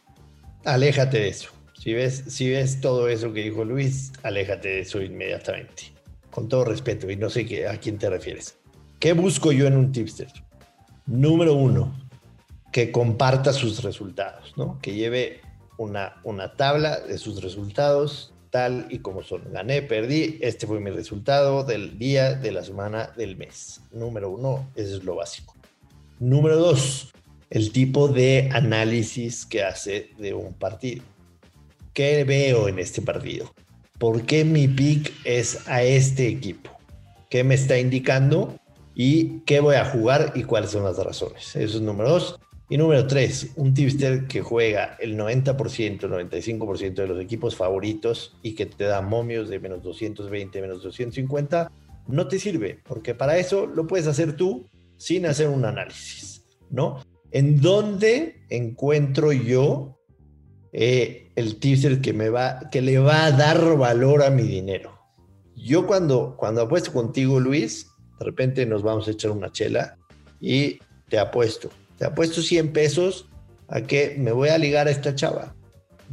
Aléjate 0.64 1.20
de 1.20 1.28
eso. 1.28 1.50
Si 1.80 1.92
ves, 1.92 2.24
si 2.26 2.50
ves 2.50 2.80
todo 2.80 3.08
eso 3.08 3.32
que 3.32 3.44
dijo 3.44 3.64
Luis, 3.64 4.10
aléjate 4.24 4.70
de 4.70 4.80
eso 4.80 5.00
inmediatamente. 5.00 5.92
Con 6.32 6.48
todo 6.48 6.64
respeto, 6.64 7.08
y 7.08 7.14
no 7.14 7.30
sé 7.30 7.46
qué, 7.46 7.68
a 7.68 7.78
quién 7.78 7.96
te 7.96 8.10
refieres. 8.10 8.58
¿Qué 8.98 9.12
busco 9.12 9.52
yo 9.52 9.68
en 9.68 9.76
un 9.76 9.92
tipster? 9.92 10.26
Número 11.06 11.54
uno, 11.54 11.96
que 12.72 12.90
comparta 12.90 13.52
sus 13.52 13.84
resultados, 13.84 14.52
¿no? 14.56 14.80
Que 14.82 14.94
lleve 14.94 15.42
una, 15.76 16.16
una 16.24 16.56
tabla 16.56 16.98
de 16.98 17.18
sus 17.18 17.40
resultados 17.40 18.34
tal 18.50 18.86
y 18.90 18.98
como 18.98 19.22
son. 19.22 19.52
Gané, 19.52 19.82
perdí, 19.82 20.38
este 20.40 20.66
fue 20.66 20.80
mi 20.80 20.90
resultado 20.90 21.64
del 21.64 21.98
día, 21.98 22.34
de 22.34 22.52
la 22.52 22.62
semana, 22.62 23.12
del 23.16 23.36
mes. 23.36 23.80
Número 23.92 24.30
uno, 24.30 24.70
eso 24.74 24.96
es 24.96 25.04
lo 25.04 25.16
básico. 25.16 25.54
Número 26.18 26.56
dos, 26.56 27.12
el 27.50 27.72
tipo 27.72 28.08
de 28.08 28.48
análisis 28.52 29.46
que 29.46 29.62
hace 29.62 30.10
de 30.18 30.34
un 30.34 30.54
partido. 30.54 31.04
¿Qué 31.92 32.24
veo 32.24 32.68
en 32.68 32.78
este 32.78 33.02
partido? 33.02 33.52
¿Por 33.98 34.22
qué 34.22 34.44
mi 34.44 34.68
pick 34.68 35.12
es 35.24 35.66
a 35.68 35.82
este 35.82 36.28
equipo? 36.28 36.70
¿Qué 37.30 37.44
me 37.44 37.54
está 37.54 37.78
indicando? 37.78 38.58
¿Y 38.94 39.40
qué 39.40 39.60
voy 39.60 39.76
a 39.76 39.84
jugar 39.84 40.32
y 40.34 40.44
cuáles 40.44 40.70
son 40.70 40.84
las 40.84 40.98
razones? 40.98 41.56
Eso 41.56 41.76
es 41.76 41.80
número 41.80 42.10
dos. 42.10 42.38
Y 42.70 42.76
número 42.76 43.06
tres, 43.06 43.52
un 43.56 43.72
tipster 43.72 44.26
que 44.26 44.42
juega 44.42 44.96
el 45.00 45.16
90%, 45.16 46.00
95% 46.00 46.94
de 46.94 47.06
los 47.06 47.20
equipos 47.20 47.56
favoritos 47.56 48.36
y 48.42 48.54
que 48.54 48.66
te 48.66 48.84
da 48.84 49.00
momios 49.00 49.48
de 49.48 49.58
menos 49.58 49.82
220, 49.82 50.60
menos 50.60 50.82
250, 50.82 51.72
no 52.08 52.28
te 52.28 52.38
sirve, 52.38 52.78
porque 52.86 53.14
para 53.14 53.38
eso 53.38 53.66
lo 53.66 53.86
puedes 53.86 54.06
hacer 54.06 54.36
tú 54.36 54.66
sin 54.98 55.24
hacer 55.24 55.48
un 55.48 55.64
análisis, 55.64 56.44
¿no? 56.68 57.02
¿En 57.30 57.58
dónde 57.60 58.42
encuentro 58.50 59.32
yo 59.32 59.98
eh, 60.72 61.30
el 61.36 61.58
tipster 61.58 62.02
que, 62.02 62.12
me 62.12 62.28
va, 62.28 62.68
que 62.70 62.82
le 62.82 62.98
va 62.98 63.26
a 63.26 63.32
dar 63.32 63.78
valor 63.78 64.22
a 64.22 64.30
mi 64.30 64.42
dinero? 64.42 64.98
Yo 65.56 65.86
cuando, 65.86 66.36
cuando 66.36 66.62
apuesto 66.62 66.92
contigo, 66.92 67.40
Luis, 67.40 67.86
de 68.18 68.26
repente 68.26 68.66
nos 68.66 68.82
vamos 68.82 69.08
a 69.08 69.12
echar 69.12 69.30
una 69.30 69.50
chela 69.50 69.96
y 70.38 70.80
te 71.08 71.18
apuesto 71.18 71.70
te 71.98 72.04
apuesto 72.06 72.40
100 72.42 72.72
pesos 72.72 73.26
a 73.68 73.82
que 73.82 74.14
me 74.18 74.32
voy 74.32 74.48
a 74.48 74.58
ligar 74.58 74.88
a 74.88 74.90
esta 74.90 75.14
chava. 75.14 75.54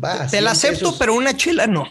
Va, 0.03 0.27
Te 0.27 0.41
la 0.41 0.51
acepto, 0.51 0.95
pero 0.97 1.13
una 1.13 1.37
chela 1.37 1.67
no. 1.67 1.87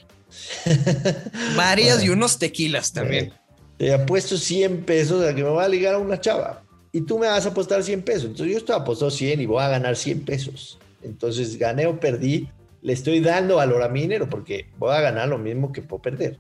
Varias 1.56 2.02
y 2.04 2.08
unos 2.10 2.38
tequilas 2.38 2.92
también. 2.92 3.32
te 3.78 3.94
apuesto 3.94 4.36
100 4.36 4.84
pesos 4.84 5.24
a 5.24 5.34
que 5.34 5.42
me 5.42 5.48
voy 5.50 5.64
a 5.64 5.68
ligar 5.68 5.94
a 5.94 5.98
una 5.98 6.20
chava. 6.20 6.62
y 6.92 7.00
tú 7.00 7.18
me 7.18 7.26
vas 7.26 7.44
a 7.46 7.48
apostar 7.48 7.82
100 7.82 8.02
pesos. 8.02 8.24
Entonces 8.26 8.52
yo 8.52 8.58
estoy 8.58 8.76
apostando 8.76 9.10
100 9.10 9.40
y 9.40 9.46
voy 9.46 9.62
a 9.62 9.68
ganar 9.68 9.96
100 9.96 10.24
pesos. 10.24 10.78
Entonces 11.02 11.56
gané 11.58 11.86
o 11.86 11.98
perdí, 11.98 12.48
le 12.82 12.92
estoy 12.92 13.20
dando 13.20 13.56
valor 13.56 13.82
a 13.82 13.88
mi 13.88 14.02
dinero 14.02 14.28
porque 14.28 14.66
voy 14.78 14.94
a 14.94 15.00
ganar 15.00 15.28
lo 15.28 15.38
mismo 15.38 15.72
que 15.72 15.82
puedo 15.82 16.02
perder. 16.02 16.38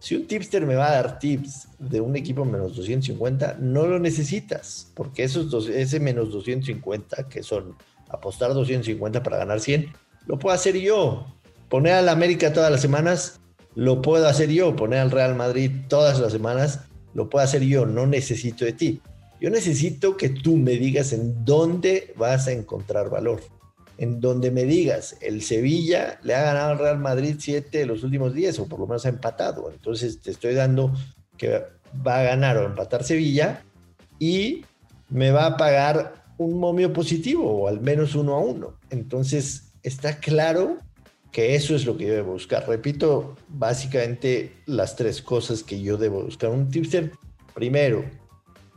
Si 0.00 0.16
un 0.16 0.26
tipster 0.26 0.64
me 0.64 0.76
va 0.76 0.88
a 0.88 0.94
dar 0.94 1.18
tips 1.18 1.68
de 1.78 2.00
un 2.00 2.16
equipo 2.16 2.46
menos 2.46 2.74
250, 2.74 3.58
no 3.60 3.86
lo 3.86 3.98
necesitas, 3.98 4.90
porque 4.94 5.24
esos 5.24 5.50
dos, 5.50 5.68
ese 5.68 6.00
menos 6.00 6.32
250, 6.32 7.28
que 7.28 7.42
son 7.42 7.76
apostar 8.08 8.54
250 8.54 9.22
para 9.22 9.36
ganar 9.36 9.60
100, 9.60 9.92
lo 10.26 10.38
puedo 10.38 10.54
hacer 10.54 10.76
yo. 10.78 11.26
Poner 11.68 11.92
al 11.92 12.08
América 12.08 12.52
todas 12.52 12.72
las 12.72 12.80
semanas, 12.80 13.40
lo 13.74 14.00
puedo 14.00 14.26
hacer 14.26 14.50
yo. 14.50 14.74
Poner 14.74 15.00
al 15.00 15.10
Real 15.10 15.34
Madrid 15.34 15.70
todas 15.88 16.18
las 16.18 16.32
semanas, 16.32 16.80
lo 17.12 17.28
puedo 17.28 17.44
hacer 17.44 17.62
yo. 17.62 17.84
No 17.84 18.06
necesito 18.06 18.64
de 18.64 18.72
ti. 18.72 19.02
Yo 19.38 19.50
necesito 19.50 20.16
que 20.16 20.30
tú 20.30 20.56
me 20.56 20.72
digas 20.72 21.12
en 21.12 21.44
dónde 21.44 22.14
vas 22.16 22.46
a 22.46 22.52
encontrar 22.52 23.10
valor 23.10 23.40
en 24.00 24.18
donde 24.18 24.50
me 24.50 24.64
digas, 24.64 25.18
el 25.20 25.42
Sevilla 25.42 26.18
le 26.22 26.34
ha 26.34 26.42
ganado 26.42 26.70
al 26.70 26.78
Real 26.78 26.98
Madrid 26.98 27.36
7 27.38 27.80
de 27.80 27.84
los 27.84 28.02
últimos 28.02 28.32
10, 28.32 28.60
o 28.60 28.66
por 28.66 28.80
lo 28.80 28.86
menos 28.86 29.04
ha 29.04 29.10
empatado. 29.10 29.70
Entonces 29.70 30.22
te 30.22 30.30
estoy 30.30 30.54
dando 30.54 30.94
que 31.36 31.62
va 32.04 32.20
a 32.20 32.22
ganar 32.22 32.56
o 32.56 32.64
empatar 32.64 33.04
Sevilla 33.04 33.62
y 34.18 34.64
me 35.10 35.30
va 35.32 35.44
a 35.44 35.56
pagar 35.58 36.24
un 36.38 36.58
momio 36.58 36.94
positivo, 36.94 37.44
o 37.44 37.68
al 37.68 37.82
menos 37.82 38.14
uno 38.14 38.36
a 38.36 38.38
uno. 38.38 38.78
Entonces 38.88 39.74
está 39.82 40.18
claro 40.18 40.78
que 41.30 41.54
eso 41.54 41.76
es 41.76 41.84
lo 41.84 41.98
que 41.98 42.06
yo 42.06 42.14
debo 42.14 42.32
buscar. 42.32 42.66
Repito, 42.66 43.36
básicamente 43.48 44.54
las 44.64 44.96
tres 44.96 45.20
cosas 45.20 45.62
que 45.62 45.82
yo 45.82 45.98
debo 45.98 46.24
buscar. 46.24 46.48
Un 46.48 46.70
tipster, 46.70 47.12
primero, 47.54 48.06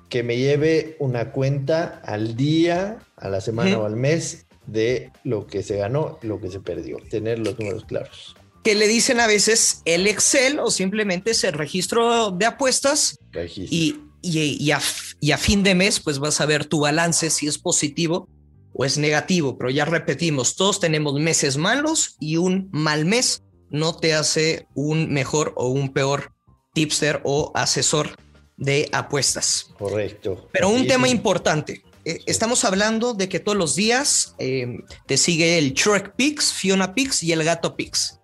que 0.10 0.22
me 0.22 0.36
lleve 0.36 0.98
una 1.00 1.32
cuenta 1.32 2.02
al 2.04 2.36
día, 2.36 2.98
a 3.16 3.30
la 3.30 3.40
semana 3.40 3.80
o 3.80 3.86
al 3.86 3.96
mes 3.96 4.48
de 4.66 5.12
lo 5.24 5.48
que 5.48 5.64
se 5.64 5.78
ganó, 5.78 6.20
lo 6.22 6.40
que 6.40 6.50
se 6.50 6.60
perdió, 6.60 6.98
tener 7.10 7.40
los 7.40 7.58
números 7.60 7.86
claros. 7.86 8.36
Que 8.64 8.76
le 8.76 8.88
dicen 8.88 9.20
a 9.20 9.28
veces 9.28 9.82
el 9.86 10.08
Excel 10.08 10.60
o 10.60 10.72
simplemente 10.72 11.32
ese 11.32 11.52
registro 11.52 12.32
de 12.32 12.46
apuestas 12.46 13.18
y, 13.56 14.00
y, 14.22 14.72
a, 14.72 14.80
y 15.20 15.32
a 15.32 15.38
fin 15.38 15.64
de 15.64 15.76
mes 15.76 16.00
pues 16.00 16.20
vas 16.20 16.40
a 16.40 16.46
ver 16.46 16.66
tu 16.66 16.80
balance 16.80 17.30
si 17.30 17.48
es 17.48 17.58
positivo 17.58 18.30
o 18.74 18.86
es 18.86 18.98
negativo, 18.98 19.58
pero 19.58 19.70
ya 19.70 19.86
repetimos, 19.86 20.56
todos 20.56 20.80
tenemos 20.80 21.14
meses 21.20 21.58
malos 21.58 22.16
y 22.20 22.38
un 22.38 22.70
mal 22.72 23.06
mes. 23.06 23.44
No 23.70 23.96
te 23.96 24.14
hace 24.14 24.68
un 24.76 25.12
mejor 25.12 25.54
o 25.56 25.68
un 25.68 25.94
peor 25.94 26.32
tipster 26.74 27.22
o 27.24 27.52
asesor 27.56 28.16
de 28.58 28.90
apuestas. 28.92 29.72
Correcto. 29.78 30.50
Pero 30.52 30.70
un 30.70 30.88
tema 30.88 31.08
importante, 31.08 31.83
estamos 32.06 32.66
hablando 32.66 33.14
de 33.14 33.30
que 33.30 33.40
todos 33.40 33.58
los 33.58 33.76
días 33.76 34.36
eh, 34.38 34.80
te 35.06 35.18
sigue 35.18 35.58
el 35.58 35.74
Shrek 35.74 36.16
Pix, 36.16 36.52
Fiona 36.54 36.94
Pix 36.94 37.24
y 37.24 37.32
el 37.32 37.44
Gato 37.44 37.76
Pix. 37.76 38.20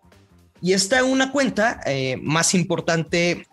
Y 0.61 0.73
está 0.73 1.03
una 1.03 1.31
cuenta 1.31 1.79
eh, 1.85 2.17
más 2.21 2.53
importante, 2.53 3.47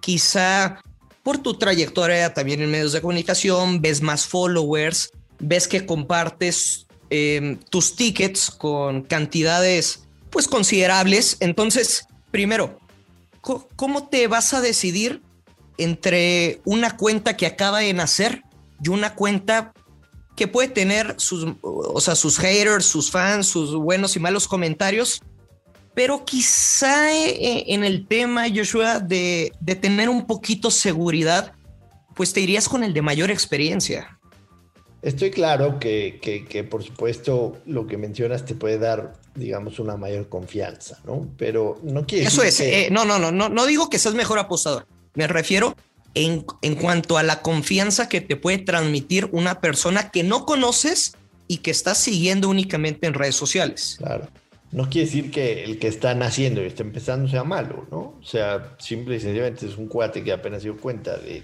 quizá 0.00 0.80
por 1.22 1.38
tu 1.38 1.54
trayectoria 1.54 2.32
también 2.34 2.62
en 2.62 2.70
medios 2.70 2.92
de 2.92 3.00
comunicación, 3.00 3.80
ves 3.80 4.02
más 4.02 4.26
followers, 4.26 5.10
ves 5.38 5.68
que 5.68 5.86
compartes 5.86 6.86
tus 7.68 7.94
tickets 7.94 8.50
con 8.50 9.02
cantidades 9.02 10.04
pues 10.30 10.48
considerables. 10.48 11.36
Entonces, 11.40 12.06
primero, 12.30 12.80
¿cómo 13.76 14.08
te 14.08 14.26
vas 14.28 14.54
a 14.54 14.62
decidir 14.62 15.20
entre 15.78 16.60
una 16.64 16.96
cuenta 16.96 17.36
que 17.36 17.46
acaba 17.46 17.80
de 17.80 17.92
nacer 17.92 18.42
y 18.82 18.88
una 18.88 19.14
cuenta 19.14 19.72
que 20.36 20.48
puede 20.48 20.68
tener 20.68 21.14
sus, 21.18 21.46
o 21.62 22.00
sea, 22.00 22.14
sus 22.14 22.38
haters, 22.38 22.86
sus 22.86 23.10
fans, 23.10 23.46
sus 23.46 23.74
buenos 23.74 24.16
y 24.16 24.20
malos 24.20 24.48
comentarios, 24.48 25.20
pero 25.94 26.24
quizá 26.24 27.14
eh, 27.14 27.64
en 27.68 27.84
el 27.84 28.06
tema, 28.06 28.46
Joshua, 28.54 28.98
de, 28.98 29.52
de 29.60 29.76
tener 29.76 30.08
un 30.08 30.26
poquito 30.26 30.70
seguridad, 30.70 31.52
pues 32.14 32.32
te 32.32 32.40
irías 32.40 32.68
con 32.68 32.82
el 32.82 32.94
de 32.94 33.02
mayor 33.02 33.30
experiencia. 33.30 34.18
Estoy 35.02 35.32
claro 35.32 35.80
que, 35.80 36.20
que, 36.48 36.64
por 36.64 36.84
supuesto 36.84 37.58
lo 37.66 37.88
que 37.88 37.96
mencionas 37.96 38.44
te 38.44 38.54
puede 38.54 38.78
dar, 38.78 39.14
digamos, 39.34 39.80
una 39.80 39.96
mayor 39.96 40.28
confianza, 40.28 41.00
¿no? 41.04 41.28
Pero 41.36 41.80
no 41.82 42.06
quiere 42.06 42.26
Eso 42.26 42.44
es, 42.44 42.60
eh, 42.60 42.88
no, 42.92 43.04
no, 43.04 43.18
no, 43.18 43.32
no, 43.32 43.48
no 43.48 43.66
digo 43.66 43.90
que 43.90 43.98
seas 43.98 44.14
mejor 44.14 44.38
apostador. 44.38 44.86
Me 45.14 45.26
refiero 45.26 45.74
en, 46.14 46.44
cuanto 46.80 47.18
a 47.18 47.22
la 47.22 47.42
confianza 47.42 48.08
que 48.08 48.20
te 48.20 48.36
puede 48.36 48.58
transmitir 48.58 49.28
una 49.32 49.60
persona 49.60 50.10
que 50.10 50.22
no 50.22 50.44
conoces 50.44 51.16
y 51.48 51.58
que 51.58 51.70
estás 51.70 51.98
siguiendo 51.98 52.48
únicamente 52.48 53.06
en 53.06 53.14
redes 53.14 53.36
sociales. 53.36 53.98
No 54.70 54.88
quiere 54.88 55.06
decir 55.06 55.30
que 55.30 55.64
el 55.64 55.78
que 55.78 55.86
está 55.86 56.14
naciendo 56.14 56.62
y 56.62 56.66
está 56.66 56.82
empezando 56.82 57.28
sea 57.28 57.44
malo, 57.44 57.86
¿no? 57.90 58.16
O 58.18 58.24
sea, 58.24 58.74
simple 58.78 59.16
y 59.16 59.20
sencillamente 59.20 59.66
es 59.66 59.76
un 59.76 59.86
cuate 59.86 60.24
que 60.24 60.32
apenas 60.32 60.62
se 60.62 60.68
dio 60.68 60.78
cuenta 60.78 61.18
de, 61.18 61.42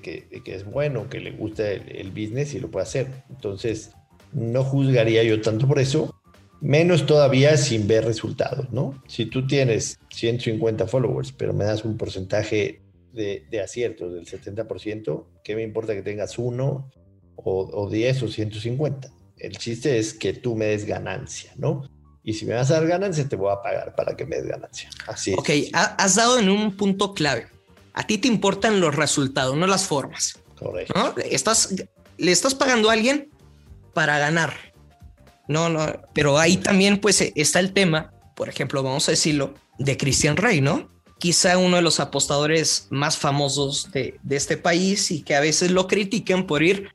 que, 0.00 0.42
es 0.44 0.64
bueno, 0.64 1.08
que 1.08 1.18
le 1.18 1.32
gusta 1.32 1.68
el, 1.68 1.90
el, 1.90 2.10
business 2.10 2.54
y 2.54 2.60
lo 2.60 2.70
puede 2.70 2.84
hacer. 2.84 3.08
Entonces, 3.30 3.90
no 4.32 4.62
juzgaría 4.62 5.24
yo 5.24 5.40
tanto 5.40 5.66
por 5.66 5.80
eso, 5.80 6.14
menos 6.60 7.04
todavía 7.04 7.56
sin 7.56 7.88
ver 7.88 8.04
resultados, 8.04 8.70
¿no? 8.70 9.02
Si 9.08 9.26
tú 9.26 9.44
tienes 9.44 9.98
150 10.10 10.86
followers, 10.86 11.32
pero 11.32 11.52
me 11.52 11.64
das 11.64 11.84
un 11.84 11.96
porcentaje 11.96 12.80
de, 13.12 13.60
aciertos 13.62 14.14
del 14.14 14.26
70%, 14.26 15.26
¿qué 15.42 15.56
me 15.56 15.62
importa 15.62 15.94
que 15.94 16.02
tengas 16.02 16.38
uno 16.38 16.90
o, 17.36 17.88
10 17.90 18.22
o 18.22 18.28
150? 18.28 19.10
El 19.36 19.56
chiste 19.56 19.98
es 19.98 20.14
que 20.14 20.32
tú 20.32 20.56
me 20.56 20.66
des 20.66 20.84
ganancia, 20.84 21.52
¿no? 21.56 21.88
Y 22.22 22.34
si 22.34 22.44
me 22.44 22.54
vas 22.54 22.70
a 22.70 22.74
dar 22.74 22.86
ganancia, 22.86 23.28
te 23.28 23.36
voy 23.36 23.52
a 23.52 23.62
pagar 23.62 23.94
para 23.94 24.16
que 24.16 24.26
me 24.26 24.36
des 24.36 24.46
ganancia. 24.46 24.90
Así 25.06 25.34
Ok, 25.34 25.50
has 25.72 26.14
dado 26.16 26.38
en 26.38 26.50
un 26.50 26.76
punto 26.76 27.14
clave. 27.14 27.46
A 27.94 28.06
ti 28.06 28.18
te 28.18 28.28
importan 28.28 28.80
los 28.80 28.94
resultados, 28.94 29.56
no 29.56 29.66
las 29.66 29.86
formas. 29.86 30.38
Correcto. 30.56 30.92
¿no? 30.94 31.14
Estás, 31.22 31.74
le 32.16 32.32
estás 32.32 32.54
pagando 32.54 32.90
a 32.90 32.92
alguien 32.92 33.30
para 33.94 34.18
ganar. 34.18 34.54
No, 35.48 35.68
no, 35.70 35.86
pero 36.12 36.38
ahí 36.38 36.58
también 36.58 37.00
pues 37.00 37.20
está 37.34 37.58
el 37.60 37.72
tema, 37.72 38.12
por 38.36 38.48
ejemplo, 38.48 38.82
vamos 38.82 39.08
a 39.08 39.12
decirlo, 39.12 39.54
de 39.78 39.96
Cristian 39.96 40.36
Rey, 40.36 40.60
¿no? 40.60 40.88
Quizá 41.18 41.58
uno 41.58 41.76
de 41.76 41.82
los 41.82 42.00
apostadores 42.00 42.86
más 42.90 43.16
famosos 43.16 43.90
de, 43.92 44.18
este 44.30 44.56
país 44.56 45.10
y 45.10 45.22
que 45.22 45.34
a 45.34 45.40
veces 45.40 45.70
lo 45.70 45.86
critican 45.86 46.46
por 46.46 46.62
ir 46.62 46.90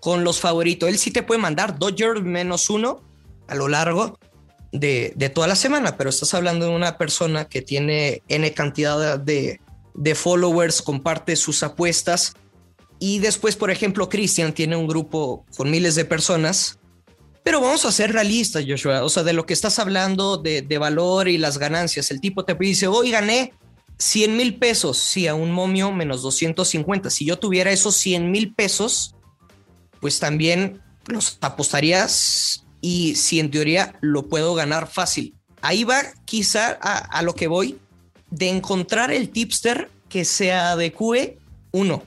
con 0.00 0.24
los 0.24 0.40
favoritos. 0.40 0.88
Él 0.88 0.98
sí 0.98 1.10
te 1.10 1.22
puede 1.22 1.40
mandar 1.40 1.78
Dodgers 1.78 2.22
menos 2.22 2.68
uno 2.70 3.02
a 3.48 3.54
lo 3.54 3.68
largo 3.68 4.18
de, 4.72 5.14
toda 5.34 5.46
la 5.46 5.56
semana, 5.56 5.96
pero 5.96 6.10
estás 6.10 6.34
hablando 6.34 6.66
de 6.66 6.74
una 6.74 6.98
persona 6.98 7.44
que 7.46 7.62
tiene 7.62 8.22
N 8.28 8.52
cantidad 8.52 9.18
de, 9.18 9.60
de 9.94 10.14
followers, 10.14 10.82
comparte 10.82 11.36
sus 11.36 11.62
apuestas. 11.62 12.34
Y 12.98 13.18
después, 13.18 13.56
por 13.56 13.70
ejemplo, 13.70 14.08
Christian 14.08 14.52
tiene 14.52 14.76
un 14.76 14.86
grupo 14.86 15.44
con 15.56 15.70
miles 15.70 15.94
de 15.94 16.04
personas 16.04 16.78
pero 17.44 17.60
vamos 17.60 17.84
a 17.84 17.92
ser 17.92 18.12
realistas, 18.12 18.64
Joshua. 18.66 19.02
O 19.04 19.08
sea, 19.08 19.24
de 19.24 19.32
lo 19.32 19.46
que 19.46 19.52
estás 19.52 19.78
hablando 19.78 20.36
de, 20.36 20.78
valor 20.78 21.28
y 21.28 21.38
las 21.38 21.58
ganancias. 21.58 22.10
El 22.10 22.20
tipo 22.20 22.44
te 22.44 22.54
dice, 22.54 22.86
hoy 22.86 23.10
gané 23.10 23.52
100 23.98 24.36
mil 24.36 24.58
pesos. 24.58 24.98
Sí, 24.98 25.26
a 25.26 25.34
un 25.34 25.50
momio 25.50 25.90
menos 25.90 26.22
250. 26.22 27.10
Si 27.10 27.24
yo 27.24 27.38
tuviera 27.38 27.72
esos 27.72 27.96
100 27.96 28.30
mil 28.30 28.54
pesos, 28.54 29.16
pues 30.00 30.20
también 30.20 30.80
los 31.06 31.38
apostarías 31.40 32.64
y 32.80 33.16
si 33.16 33.40
en 33.40 33.50
teoría 33.50 33.96
lo 34.00 34.28
puedo 34.28 34.54
ganar 34.54 34.88
fácil. 34.88 35.34
Ahí 35.62 35.84
va 35.84 36.02
quizá 36.24 36.78
a, 36.80 36.98
a 36.98 37.22
lo 37.22 37.34
que 37.34 37.48
voy 37.48 37.78
de 38.30 38.48
encontrar 38.48 39.10
el 39.10 39.30
tipster 39.30 39.90
que 40.08 40.24
se 40.24 40.52
adecue, 40.52 41.38
uno, 41.72 42.04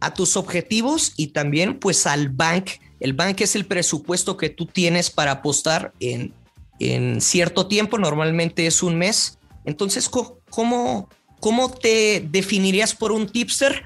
a 0.00 0.14
tus 0.14 0.36
objetivos 0.36 1.12
y 1.16 1.28
también 1.28 1.78
pues 1.78 2.06
al 2.06 2.28
bank 2.28 2.70
el 3.04 3.12
bank 3.12 3.42
es 3.42 3.54
el 3.54 3.66
presupuesto 3.66 4.38
que 4.38 4.48
tú 4.48 4.64
tienes 4.64 5.10
para 5.10 5.32
apostar 5.32 5.92
en, 6.00 6.32
en 6.80 7.20
cierto 7.20 7.66
tiempo, 7.66 7.98
normalmente 7.98 8.66
es 8.66 8.82
un 8.82 8.96
mes. 8.96 9.38
Entonces, 9.66 10.08
¿cómo, 10.08 11.10
¿cómo 11.38 11.70
te 11.70 12.26
definirías 12.30 12.94
por 12.94 13.12
un 13.12 13.28
tipster? 13.28 13.82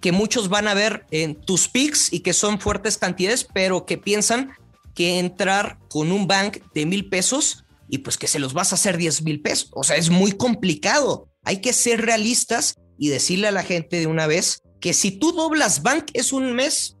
Que 0.00 0.12
muchos 0.12 0.48
van 0.48 0.68
a 0.68 0.74
ver 0.74 1.06
en 1.10 1.34
tus 1.34 1.66
picks 1.66 2.12
y 2.12 2.20
que 2.20 2.32
son 2.32 2.60
fuertes 2.60 2.98
cantidades, 2.98 3.44
pero 3.52 3.84
que 3.84 3.98
piensan 3.98 4.52
que 4.94 5.18
entrar 5.18 5.80
con 5.88 6.12
un 6.12 6.28
bank 6.28 6.58
de 6.72 6.86
mil 6.86 7.08
pesos 7.08 7.64
y 7.88 7.98
pues 7.98 8.16
que 8.16 8.28
se 8.28 8.38
los 8.38 8.52
vas 8.52 8.70
a 8.70 8.76
hacer 8.76 8.96
10 8.96 9.22
mil 9.22 9.42
pesos. 9.42 9.70
O 9.72 9.82
sea, 9.82 9.96
es 9.96 10.08
muy 10.08 10.30
complicado. 10.30 11.28
Hay 11.42 11.60
que 11.60 11.72
ser 11.72 12.00
realistas 12.02 12.76
y 12.96 13.08
decirle 13.08 13.48
a 13.48 13.52
la 13.52 13.64
gente 13.64 13.98
de 13.98 14.06
una 14.06 14.28
vez 14.28 14.62
que 14.80 14.92
si 14.92 15.10
tú 15.10 15.32
doblas 15.32 15.82
bank 15.82 16.10
es 16.12 16.32
un 16.32 16.52
mes 16.52 16.96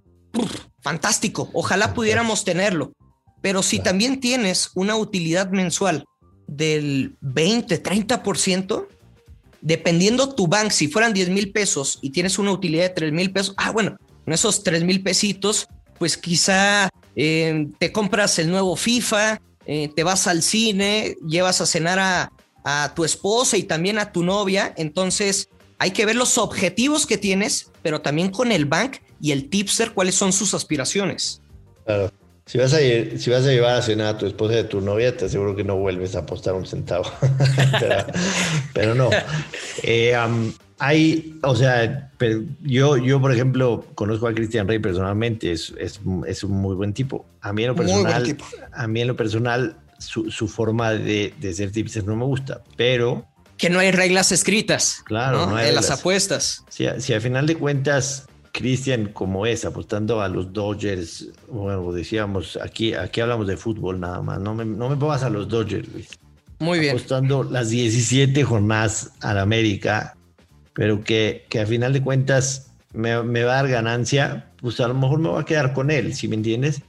fantástico, 0.86 1.50
ojalá 1.52 1.94
pudiéramos 1.94 2.44
tenerlo. 2.44 2.92
Pero 3.42 3.64
si 3.64 3.80
también 3.80 4.20
tienes 4.20 4.70
una 4.76 4.94
utilidad 4.94 5.50
mensual 5.50 6.04
del 6.46 7.16
20, 7.22 7.82
30%, 7.82 8.86
dependiendo 9.60 10.32
tu 10.32 10.46
bank, 10.46 10.70
si 10.70 10.86
fueran 10.86 11.12
10 11.12 11.30
mil 11.30 11.50
pesos 11.50 11.98
y 12.02 12.10
tienes 12.10 12.38
una 12.38 12.52
utilidad 12.52 12.84
de 12.84 12.90
3 12.90 13.12
mil 13.12 13.32
pesos, 13.32 13.56
ah, 13.56 13.72
bueno, 13.72 13.96
con 14.24 14.32
esos 14.32 14.62
tres 14.62 14.84
mil 14.84 15.02
pesitos, 15.02 15.66
pues 15.98 16.16
quizá 16.16 16.88
eh, 17.16 17.66
te 17.80 17.90
compras 17.90 18.38
el 18.38 18.48
nuevo 18.48 18.76
FIFA, 18.76 19.40
eh, 19.66 19.90
te 19.92 20.04
vas 20.04 20.28
al 20.28 20.40
cine, 20.40 21.16
llevas 21.26 21.60
a 21.60 21.66
cenar 21.66 21.98
a, 21.98 22.30
a 22.62 22.94
tu 22.94 23.04
esposa 23.04 23.56
y 23.56 23.64
también 23.64 23.98
a 23.98 24.12
tu 24.12 24.22
novia. 24.22 24.72
Entonces 24.76 25.48
hay 25.78 25.90
que 25.90 26.06
ver 26.06 26.14
los 26.14 26.38
objetivos 26.38 27.06
que 27.06 27.18
tienes, 27.18 27.72
pero 27.82 28.02
también 28.02 28.30
con 28.30 28.52
el 28.52 28.66
bank 28.66 28.98
y 29.20 29.32
el 29.32 29.48
tipster 29.48 29.92
cuáles 29.92 30.14
son 30.14 30.32
sus 30.32 30.54
aspiraciones. 30.54 31.40
Claro. 31.84 32.10
Si 32.46 32.58
vas, 32.58 32.72
a 32.74 32.80
ir, 32.80 33.18
si 33.18 33.28
vas 33.28 33.44
a 33.44 33.48
llevar 33.48 33.74
a 33.74 33.82
cenar 33.82 34.14
a 34.14 34.18
tu 34.18 34.24
esposa 34.24 34.54
y 34.54 34.58
a 34.58 34.68
tu 34.68 34.80
novia, 34.80 35.16
te 35.16 35.24
aseguro 35.24 35.56
que 35.56 35.64
no 35.64 35.76
vuelves 35.76 36.14
a 36.14 36.20
apostar 36.20 36.54
un 36.54 36.64
centavo. 36.64 37.04
pero, 38.72 38.94
no. 38.94 39.10
Eh, 39.82 40.14
hay, 40.78 41.38
o 41.42 41.56
sea, 41.56 42.12
yo, 42.62 42.96
yo, 42.98 43.20
por 43.20 43.32
ejemplo, 43.32 43.84
conozco 43.96 44.28
a 44.28 44.32
Cristian 44.32 44.68
Rey 44.68 44.78
personalmente, 44.78 45.50
es, 45.50 45.74
es, 45.76 46.00
es, 46.28 46.44
un 46.44 46.52
muy 46.52 46.76
buen 46.76 46.92
tipo. 46.92 47.26
A 47.40 47.52
mí 47.52 47.64
en 47.64 47.70
lo 47.70 47.74
personal, 47.74 48.36
a 48.72 48.86
mí 48.86 49.00
en 49.00 49.08
lo 49.08 49.16
personal, 49.16 49.76
su, 49.98 50.30
su 50.30 50.46
forma 50.46 50.92
de, 50.92 51.34
de, 51.40 51.52
ser 51.52 51.72
tipster 51.72 52.04
no 52.04 52.14
me 52.14 52.24
gusta, 52.24 52.62
pero... 52.76 53.26
Que 53.56 53.70
no 53.70 53.80
hay 53.80 53.90
reglas 53.90 54.30
escritas. 54.30 55.02
Claro, 55.04 55.46
¿no? 55.46 55.56
de 55.56 55.72
las 55.72 55.90
apuestas. 55.90 56.62
Si, 56.68 56.86
si 56.98 57.12
al 57.12 57.22
final 57.22 57.46
de 57.46 57.56
cuentas 57.56 58.28
Cristian 58.56 59.10
como 59.12 59.44
es, 59.44 59.66
apostando 59.66 60.22
a 60.22 60.28
los 60.28 60.50
Dodgers, 60.50 61.28
bueno, 61.46 61.92
decíamos, 61.92 62.58
aquí, 62.62 62.94
aquí 62.94 63.20
hablamos 63.20 63.46
de 63.46 63.58
fútbol 63.58 64.00
nada 64.00 64.22
más, 64.22 64.40
no 64.40 64.54
me, 64.54 64.64
no 64.64 64.88
me 64.88 64.96
pongas 64.96 65.22
a 65.22 65.28
los 65.28 65.46
Dodgers, 65.46 65.86
Luis. 65.92 66.08
Muy 66.58 66.78
bien. 66.78 66.92
Apostando 66.92 67.44
las 67.44 67.68
17 67.68 68.42
jornadas 68.44 69.12
la 69.20 69.42
América, 69.42 70.16
pero 70.72 71.04
que, 71.04 71.44
que 71.50 71.60
a 71.60 71.66
final 71.66 71.92
de 71.92 72.02
cuentas 72.02 72.72
me, 72.94 73.22
me, 73.22 73.44
va 73.44 73.52
a 73.52 73.56
dar 73.56 73.68
ganancia, 73.68 74.50
pues 74.56 74.80
a 74.80 74.88
lo 74.88 74.94
mejor 74.94 75.18
me 75.18 75.28
voy 75.28 75.42
a 75.42 75.44
quedar 75.44 75.74
con 75.74 75.90
él, 75.90 76.14
si 76.14 76.26
me 76.26 76.36
entiendes? 76.36 76.80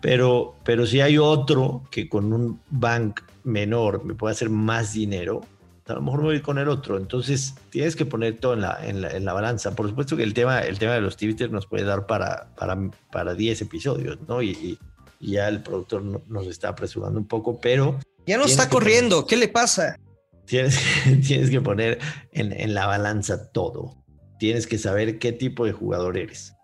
Pero, 0.00 0.54
pero 0.62 0.86
si 0.86 1.00
hay 1.00 1.18
otro 1.18 1.82
que 1.90 2.08
con 2.08 2.32
un 2.32 2.60
bank 2.70 3.22
menor 3.42 4.04
me 4.04 4.14
puede 4.14 4.34
hacer 4.36 4.50
más 4.50 4.92
dinero, 4.92 5.40
a 5.88 5.94
lo 5.94 6.02
mejor 6.02 6.20
me 6.20 6.26
voy 6.26 6.40
con 6.40 6.58
el 6.58 6.68
otro. 6.68 6.96
Entonces 6.96 7.54
tienes 7.70 7.96
que 7.96 8.04
poner 8.04 8.38
todo 8.38 8.54
en 8.54 8.60
la, 8.60 8.78
en 8.82 9.24
la, 9.24 9.32
balanza. 9.32 9.74
Por 9.74 9.88
supuesto 9.88 10.16
que 10.16 10.22
el 10.22 10.34
tema, 10.34 10.60
el 10.60 10.78
tema 10.78 10.94
de 10.94 11.00
los 11.00 11.16
Twitter 11.16 11.50
nos 11.50 11.66
puede 11.66 11.84
dar 11.84 12.06
para, 12.06 12.54
para, 12.56 12.76
para 13.10 13.34
10 13.34 13.62
episodios, 13.62 14.18
¿no? 14.28 14.42
Y, 14.42 14.78
ya 15.20 15.48
el 15.48 15.64
productor 15.64 16.04
nos 16.28 16.46
está 16.46 16.68
apresurando 16.68 17.18
un 17.18 17.26
poco, 17.26 17.60
pero... 17.60 17.98
Ya 18.24 18.38
no 18.38 18.44
está 18.44 18.68
corriendo, 18.68 19.26
¿qué 19.26 19.36
le 19.36 19.48
pasa? 19.48 19.98
Tienes, 20.46 20.80
tienes 21.26 21.50
que 21.50 21.60
poner 21.60 21.98
en, 22.30 22.52
en 22.52 22.72
la 22.72 22.86
balanza 22.86 23.50
todo. 23.50 23.96
Tienes 24.38 24.68
que 24.68 24.78
saber 24.78 25.18
qué 25.18 25.32
tipo 25.32 25.66
de 25.66 25.72
jugador 25.72 26.18
eres. 26.18 26.54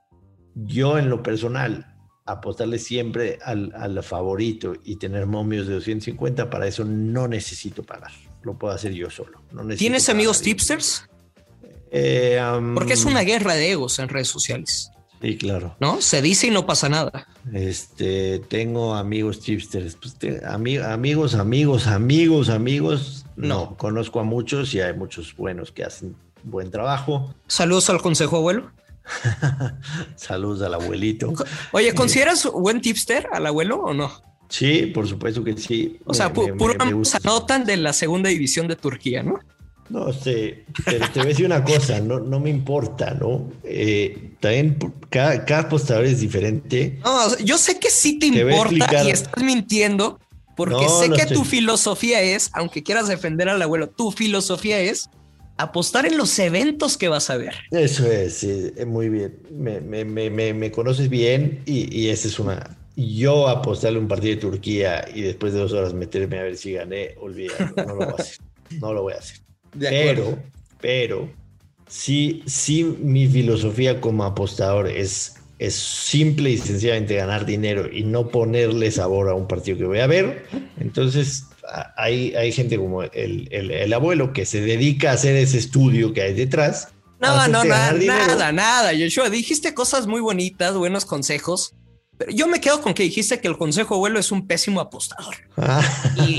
Yo 0.54 0.98
en 0.98 1.10
lo 1.10 1.24
personal, 1.24 1.96
apostarle 2.26 2.78
siempre 2.78 3.40
al, 3.44 3.72
al 3.74 4.00
favorito 4.04 4.74
y 4.84 5.00
tener 5.00 5.26
momios 5.26 5.66
de 5.66 5.74
250, 5.74 6.48
para 6.48 6.68
eso 6.68 6.84
no 6.84 7.26
necesito 7.26 7.82
pagar 7.82 8.12
lo 8.44 8.58
puedo 8.58 8.72
hacer 8.74 8.92
yo 8.92 9.10
solo. 9.10 9.40
¿Tienes 9.76 10.08
amigos 10.08 10.40
tipsters? 10.42 11.08
Eh, 11.90 12.40
Porque 12.74 12.94
es 12.94 13.04
una 13.04 13.20
guerra 13.20 13.54
de 13.54 13.72
egos 13.72 13.98
en 13.98 14.08
redes 14.08 14.28
sociales. 14.28 14.90
Sí, 15.22 15.38
claro. 15.38 15.74
¿No? 15.80 16.02
Se 16.02 16.20
dice 16.20 16.48
y 16.48 16.50
no 16.50 16.66
pasa 16.66 16.88
nada. 16.88 17.26
Este, 17.52 18.40
tengo 18.40 18.94
amigos 18.94 19.40
tipsters. 19.40 19.96
Pues 19.96 20.44
amigos, 20.44 21.34
amigos, 21.34 21.86
amigos, 21.86 22.48
amigos. 22.50 23.24
No. 23.36 23.76
conozco 23.76 24.20
a 24.20 24.24
muchos 24.24 24.74
y 24.74 24.80
hay 24.80 24.92
muchos 24.92 25.34
buenos 25.34 25.72
que 25.72 25.84
hacen 25.84 26.16
buen 26.42 26.70
trabajo. 26.70 27.34
Saludos 27.46 27.88
al 27.90 28.02
consejo 28.02 28.36
abuelo. 28.36 28.70
Saludos 30.16 30.62
al 30.62 30.74
abuelito. 30.74 31.32
Oye, 31.72 31.94
¿consideras 31.94 32.44
buen 32.52 32.80
tipster 32.80 33.26
al 33.32 33.46
abuelo 33.46 33.76
o 33.76 33.94
no? 33.94 34.12
Sí, 34.48 34.86
por 34.86 35.08
supuesto 35.08 35.42
que 35.42 35.56
sí. 35.56 35.98
O 36.04 36.14
sea, 36.14 36.32
puro 36.32 37.04
se 37.04 37.16
anotan 37.18 37.64
de 37.64 37.76
la 37.76 37.92
segunda 37.92 38.28
división 38.28 38.68
de 38.68 38.76
Turquía, 38.76 39.22
¿no? 39.22 39.38
No 39.90 40.12
sé, 40.12 40.64
pero 40.84 41.06
te 41.10 41.20
voy 41.20 41.26
a 41.26 41.28
decir 41.28 41.46
una 41.46 41.62
cosa, 41.62 42.00
no, 42.00 42.18
no 42.18 42.40
me 42.40 42.48
importa, 42.48 43.12
¿no? 43.12 43.50
Eh, 43.64 44.32
también 44.40 44.78
cada, 45.10 45.44
cada, 45.44 45.62
apostador 45.62 46.06
es 46.06 46.20
diferente. 46.20 46.98
No, 47.04 47.36
yo 47.38 47.58
sé 47.58 47.78
que 47.78 47.90
sí 47.90 48.18
te, 48.18 48.26
importa 48.26 49.04
y 49.04 49.10
estás 49.10 49.44
mintiendo, 49.44 50.18
porque 50.56 50.88
sé 50.88 51.10
que 51.10 51.26
tu 51.26 51.44
filosofía 51.44 52.22
es, 52.22 52.50
aunque 52.54 52.82
quieras 52.82 53.08
defender 53.08 53.50
al 53.50 53.60
abuelo, 53.60 53.90
tu 53.90 54.10
filosofía 54.10 54.80
es 54.80 55.10
apostar 55.58 56.06
en 56.06 56.16
los 56.16 56.38
eventos 56.38 56.96
que 56.96 57.08
vas 57.08 57.28
a 57.28 57.36
ver. 57.36 57.54
Eso 57.70 58.10
es, 58.10 58.38
sí, 58.38 58.72
muy 58.86 59.10
bien. 59.10 59.38
Me, 59.52 59.80
me, 59.80 60.04
me, 60.04 60.54
me 60.54 60.70
conoces 60.70 61.10
bien 61.10 61.60
y, 61.66 61.94
y 61.94 62.08
esa 62.08 62.28
es 62.28 62.38
una, 62.38 62.78
yo 62.96 63.48
apostarle 63.48 63.98
un 63.98 64.08
partido 64.08 64.34
de 64.36 64.40
Turquía 64.40 65.08
y 65.12 65.22
después 65.22 65.52
de 65.52 65.60
dos 65.60 65.72
horas 65.72 65.94
meterme 65.94 66.38
a 66.38 66.44
ver 66.44 66.56
si 66.56 66.72
gané, 66.72 67.14
olvídalo, 67.20 67.74
no 67.76 67.94
lo 67.94 67.96
voy 67.96 68.06
a 68.06 68.22
hacer. 68.22 68.38
No 68.80 68.92
lo 68.92 69.02
voy 69.02 69.12
a 69.14 69.16
hacer. 69.16 69.38
pero, 69.78 70.38
pero, 70.80 71.30
sí, 71.88 72.42
sí, 72.46 72.84
mi 72.84 73.26
filosofía 73.26 74.00
como 74.00 74.24
apostador 74.24 74.88
es, 74.88 75.36
es 75.58 75.74
simple 75.74 76.50
y 76.50 76.58
sencillamente 76.58 77.16
ganar 77.16 77.46
dinero 77.46 77.90
y 77.92 78.04
no 78.04 78.28
ponerle 78.28 78.90
sabor 78.90 79.28
a 79.28 79.34
un 79.34 79.48
partido 79.48 79.78
que 79.78 79.84
voy 79.84 79.98
a 79.98 80.06
ver. 80.06 80.46
Entonces, 80.78 81.46
hay, 81.96 82.34
hay 82.36 82.52
gente 82.52 82.76
como 82.76 83.02
el, 83.02 83.48
el, 83.50 83.92
abuelo 83.92 84.32
que 84.32 84.44
se 84.44 84.60
dedica 84.60 85.10
a 85.10 85.14
hacer 85.14 85.34
ese 85.34 85.58
estudio 85.58 86.12
que 86.12 86.22
hay 86.22 86.34
detrás. 86.34 86.88
No, 87.20 87.48
no, 87.48 87.64
nada, 87.64 87.92
nada, 87.92 88.52
nada. 88.52 88.92
Yoshua, 88.92 89.30
dijiste 89.30 89.74
cosas 89.74 90.06
muy 90.06 90.20
bonitas, 90.20 90.76
buenos 90.76 91.04
consejos 91.06 91.74
pero 92.16 92.30
yo 92.30 92.46
me 92.46 92.60
quedo 92.60 92.80
con 92.80 92.94
que 92.94 93.02
dijiste 93.02 93.40
que 93.40 93.48
el 93.48 93.58
consejo 93.58 93.96
abuelo 93.96 94.20
es 94.20 94.30
un 94.30 94.46
pésimo 94.46 94.80
apostador. 94.80 95.34
Ah. 95.56 95.82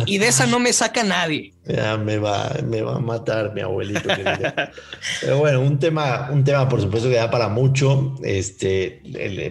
Y, 0.06 0.18
de 0.18 0.28
esa 0.28 0.46
no 0.48 0.60
me 0.60 0.72
saca 0.72 1.04
nadie. 1.04 1.54
Ya 1.66 1.98
me 1.98 2.18
va, 2.18 2.56
me 2.66 2.82
va 2.82 2.96
a 2.96 3.00
matar 3.00 3.54
mi 3.54 3.60
abuelito. 3.60 4.08
Pero 5.22 5.40
bueno, 5.40 5.60
un 5.60 5.78
tema, 5.78 6.30
un 6.32 6.46
tema 6.46 6.70
por 6.70 6.82
supuesto 6.82 7.10
que 7.10 7.16
da 7.16 7.30
para 7.30 7.50
mucho. 7.50 8.16
Este, 8.24 9.02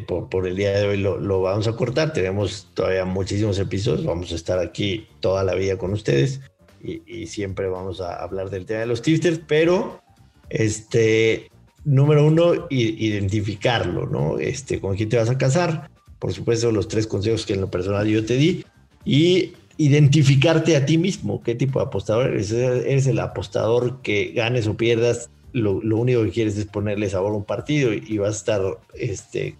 por, 0.07 0.47
el 0.47 0.57
día 0.57 0.79
de 0.79 0.87
hoy 0.87 0.97
lo, 0.97 1.43
vamos 1.43 1.69
a 1.69 1.73
cortar. 1.73 2.15
Tenemos 2.15 2.71
todavía 2.73 3.05
muchísimos 3.05 3.59
episodios. 3.59 4.07
Vamos 4.07 4.33
a 4.33 4.37
estar 4.37 4.59
aquí 4.59 5.07
toda 5.21 5.45
la 5.45 5.55
vida 5.55 5.77
con 5.77 5.93
ustedes. 5.93 6.41
Y, 6.83 7.27
siempre 7.27 7.69
vamos 7.69 8.01
a 8.01 8.15
hablar 8.15 8.49
del 8.49 8.65
tema 8.65 8.81
de 8.81 8.87
los 8.87 9.03
tipsters, 9.03 9.41
pero 9.47 10.03
este, 10.49 11.51
número 11.85 12.27
uno, 12.27 12.67
identificarlo, 12.71 14.07
¿no? 14.07 14.39
Este, 14.39 14.81
con 14.81 14.97
quién 14.97 15.09
te 15.09 15.17
vas 15.17 15.31
a 15.31 15.39
casar 15.39 15.94
por 16.25 16.33
supuesto, 16.33 16.73
los 16.73 16.89
tres 16.89 17.07
consejos 17.07 17.45
que 17.45 17.53
en 17.53 17.61
lo 17.61 17.71
personal 17.71 18.09
yo 18.09 18.25
te 18.25 18.37
di, 18.37 18.65
y 19.05 19.53
identificarte 19.77 20.75
a 20.75 20.87
ti 20.87 20.97
mismo, 20.97 21.43
qué 21.43 21.55
tipo 21.55 21.81
de 21.81 21.85
apostador 21.85 22.29
eres. 22.29 22.51
Eres 22.51 23.07
el 23.07 23.21
apostador 23.21 24.01
que 24.01 24.33
ganes 24.33 24.67
o 24.67 24.75
pierdas, 24.75 25.29
lo, 25.53 25.73
único 25.75 26.25
que 26.25 26.31
quieres 26.31 26.57
es 26.57 26.65
ponerle 26.65 27.11
sabor 27.11 27.33
a 27.33 27.37
un 27.37 27.45
partido 27.45 27.93
y, 27.93 28.17
vas 28.17 28.37
a 28.37 28.39
estar 28.39 28.63
este, 28.95 29.59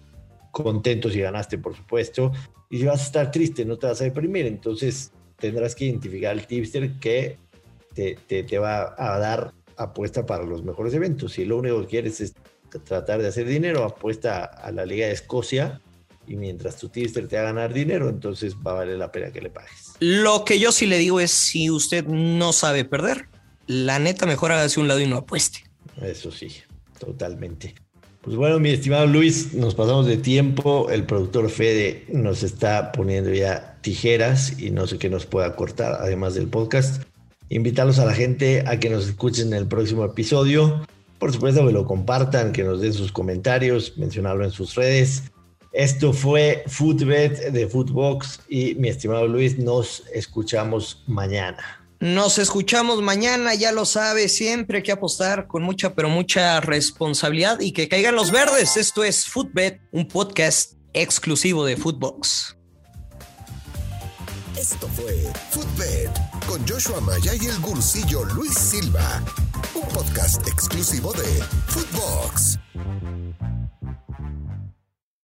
contento 0.49 1.11
si 1.11 1.19
ganaste, 1.19 1.59
por 1.59 1.75
supuesto, 1.75 2.31
y 2.71 2.79
si 2.79 2.85
vas 2.85 3.01
a 3.01 3.05
estar 3.05 3.29
triste, 3.29 3.63
no 3.63 3.77
te 3.77 3.85
vas 3.85 4.01
a 4.01 4.05
deprimir. 4.05 4.47
Entonces 4.47 5.11
tendrás 5.37 5.75
que 5.75 5.85
identificar 5.85 6.31
al 6.31 6.47
tipster 6.47 6.93
que 6.93 7.37
te, 7.93 8.17
te, 8.25 8.41
te 8.41 8.57
va 8.57 8.95
a 8.97 9.19
dar 9.19 9.53
apuesta 9.77 10.25
para 10.25 10.43
los 10.43 10.63
mejores 10.63 10.95
eventos. 10.95 11.33
Si 11.33 11.45
lo 11.45 11.59
único 11.59 11.81
que 11.81 11.87
quieres 11.87 12.21
es 12.21 12.33
tratar 12.85 13.21
de 13.21 13.27
hacer 13.27 13.45
dinero, 13.45 13.83
apuesta 13.83 14.45
a 14.45 14.71
la 14.71 14.83
Liga 14.83 15.05
de 15.05 15.13
Escocia 15.13 15.79
y 16.27 16.35
mientras 16.35 16.77
tu 16.77 16.89
tipster 16.89 17.27
te 17.27 17.37
a 17.37 17.43
ganar 17.43 17.73
dinero, 17.73 18.09
entonces 18.09 18.55
va 18.55 18.71
a 18.71 18.75
valer 18.75 18.97
la 18.97 19.11
pena 19.11 19.31
que 19.31 19.41
le 19.41 19.49
pagues. 19.49 19.93
Lo 19.99 20.45
que 20.45 20.59
yo 20.59 20.71
sí 20.71 20.85
le 20.85 20.97
digo 20.97 21.19
es 21.19 21.31
si 21.31 21.69
usted 21.69 22.05
no 22.05 22.53
sabe 22.53 22.85
perder, 22.85 23.27
la 23.67 23.99
neta 23.99 24.25
mejor 24.25 24.51
hágase 24.51 24.79
un 24.79 24.87
lado 24.87 24.99
y 24.99 25.07
no 25.07 25.17
apueste. 25.17 25.63
Eso 26.01 26.31
sí, 26.31 26.49
totalmente. 26.99 27.75
Pues 28.21 28.37
bueno, 28.37 28.59
mi 28.59 28.71
estimado 28.71 29.05
Luis, 29.05 29.53
nos 29.53 29.75
pasamos 29.75 30.07
de 30.07 30.17
tiempo. 30.17 30.89
El 30.89 31.05
productor 31.05 31.47
Fede 31.49 32.05
nos 32.09 32.41
está 32.41 32.91
poniendo 32.91 33.31
ya 33.31 33.77
tijeras 33.81 34.59
y 34.59 34.71
no 34.71 34.87
sé 34.87 34.97
qué 34.97 35.11
nos 35.11 35.27
pueda 35.27 35.55
cortar, 35.55 35.99
además 36.01 36.33
del 36.33 36.47
podcast. 36.47 37.03
Invitarlos 37.49 37.99
a 37.99 38.05
la 38.05 38.15
gente 38.15 38.63
a 38.65 38.79
que 38.79 38.89
nos 38.89 39.07
escuchen 39.07 39.49
en 39.49 39.53
el 39.53 39.67
próximo 39.67 40.03
episodio. 40.03 40.87
Por 41.19 41.31
supuesto, 41.31 41.67
que 41.67 41.71
lo 41.71 41.85
compartan, 41.85 42.51
que 42.51 42.63
nos 42.63 42.81
den 42.81 42.93
sus 42.93 43.11
comentarios, 43.11 43.95
mencionarlo 43.97 44.43
en 44.43 44.51
sus 44.51 44.73
redes. 44.73 45.31
Esto 45.75 46.13
fue 46.13 46.63
Footbet 46.67 47.51
de 47.51 47.67
Footbox 47.67 48.39
y 48.47 48.75
mi 48.75 48.87
estimado 48.87 49.27
Luis, 49.27 49.57
nos 49.57 50.03
escuchamos 50.13 51.03
mañana. 51.05 51.85
Nos 51.99 52.37
escuchamos 52.37 53.01
mañana, 53.01 53.53
ya 53.55 53.73
lo 53.73 53.83
sabe, 53.83 54.29
siempre 54.29 54.77
hay 54.77 54.83
que 54.83 54.93
apostar 54.93 55.47
con 55.47 55.63
mucha, 55.63 55.93
pero 55.93 56.07
mucha 56.07 56.61
responsabilidad 56.61 57.59
y 57.59 57.73
que 57.73 57.89
caigan 57.89 58.15
los 58.15 58.31
verdes. 58.31 58.77
Esto 58.77 59.03
es 59.03 59.27
Footbet, 59.27 59.81
un 59.91 60.07
podcast 60.07 60.75
exclusivo 60.93 61.65
de 61.65 61.75
Footbox. 61.75 62.55
Esto 64.57 64.87
fue 64.87 65.29
Footbet 65.49 66.09
con 66.47 66.65
Joshua 66.65 67.01
Maya 67.01 67.33
y 67.35 67.47
el 67.47 67.59
gursillo 67.59 68.23
Luis 68.23 68.53
Silva, 68.53 69.21
un 69.73 69.89
podcast 69.89 70.47
exclusivo 70.47 71.11
de 71.11 71.43
Footbox. 71.67 72.59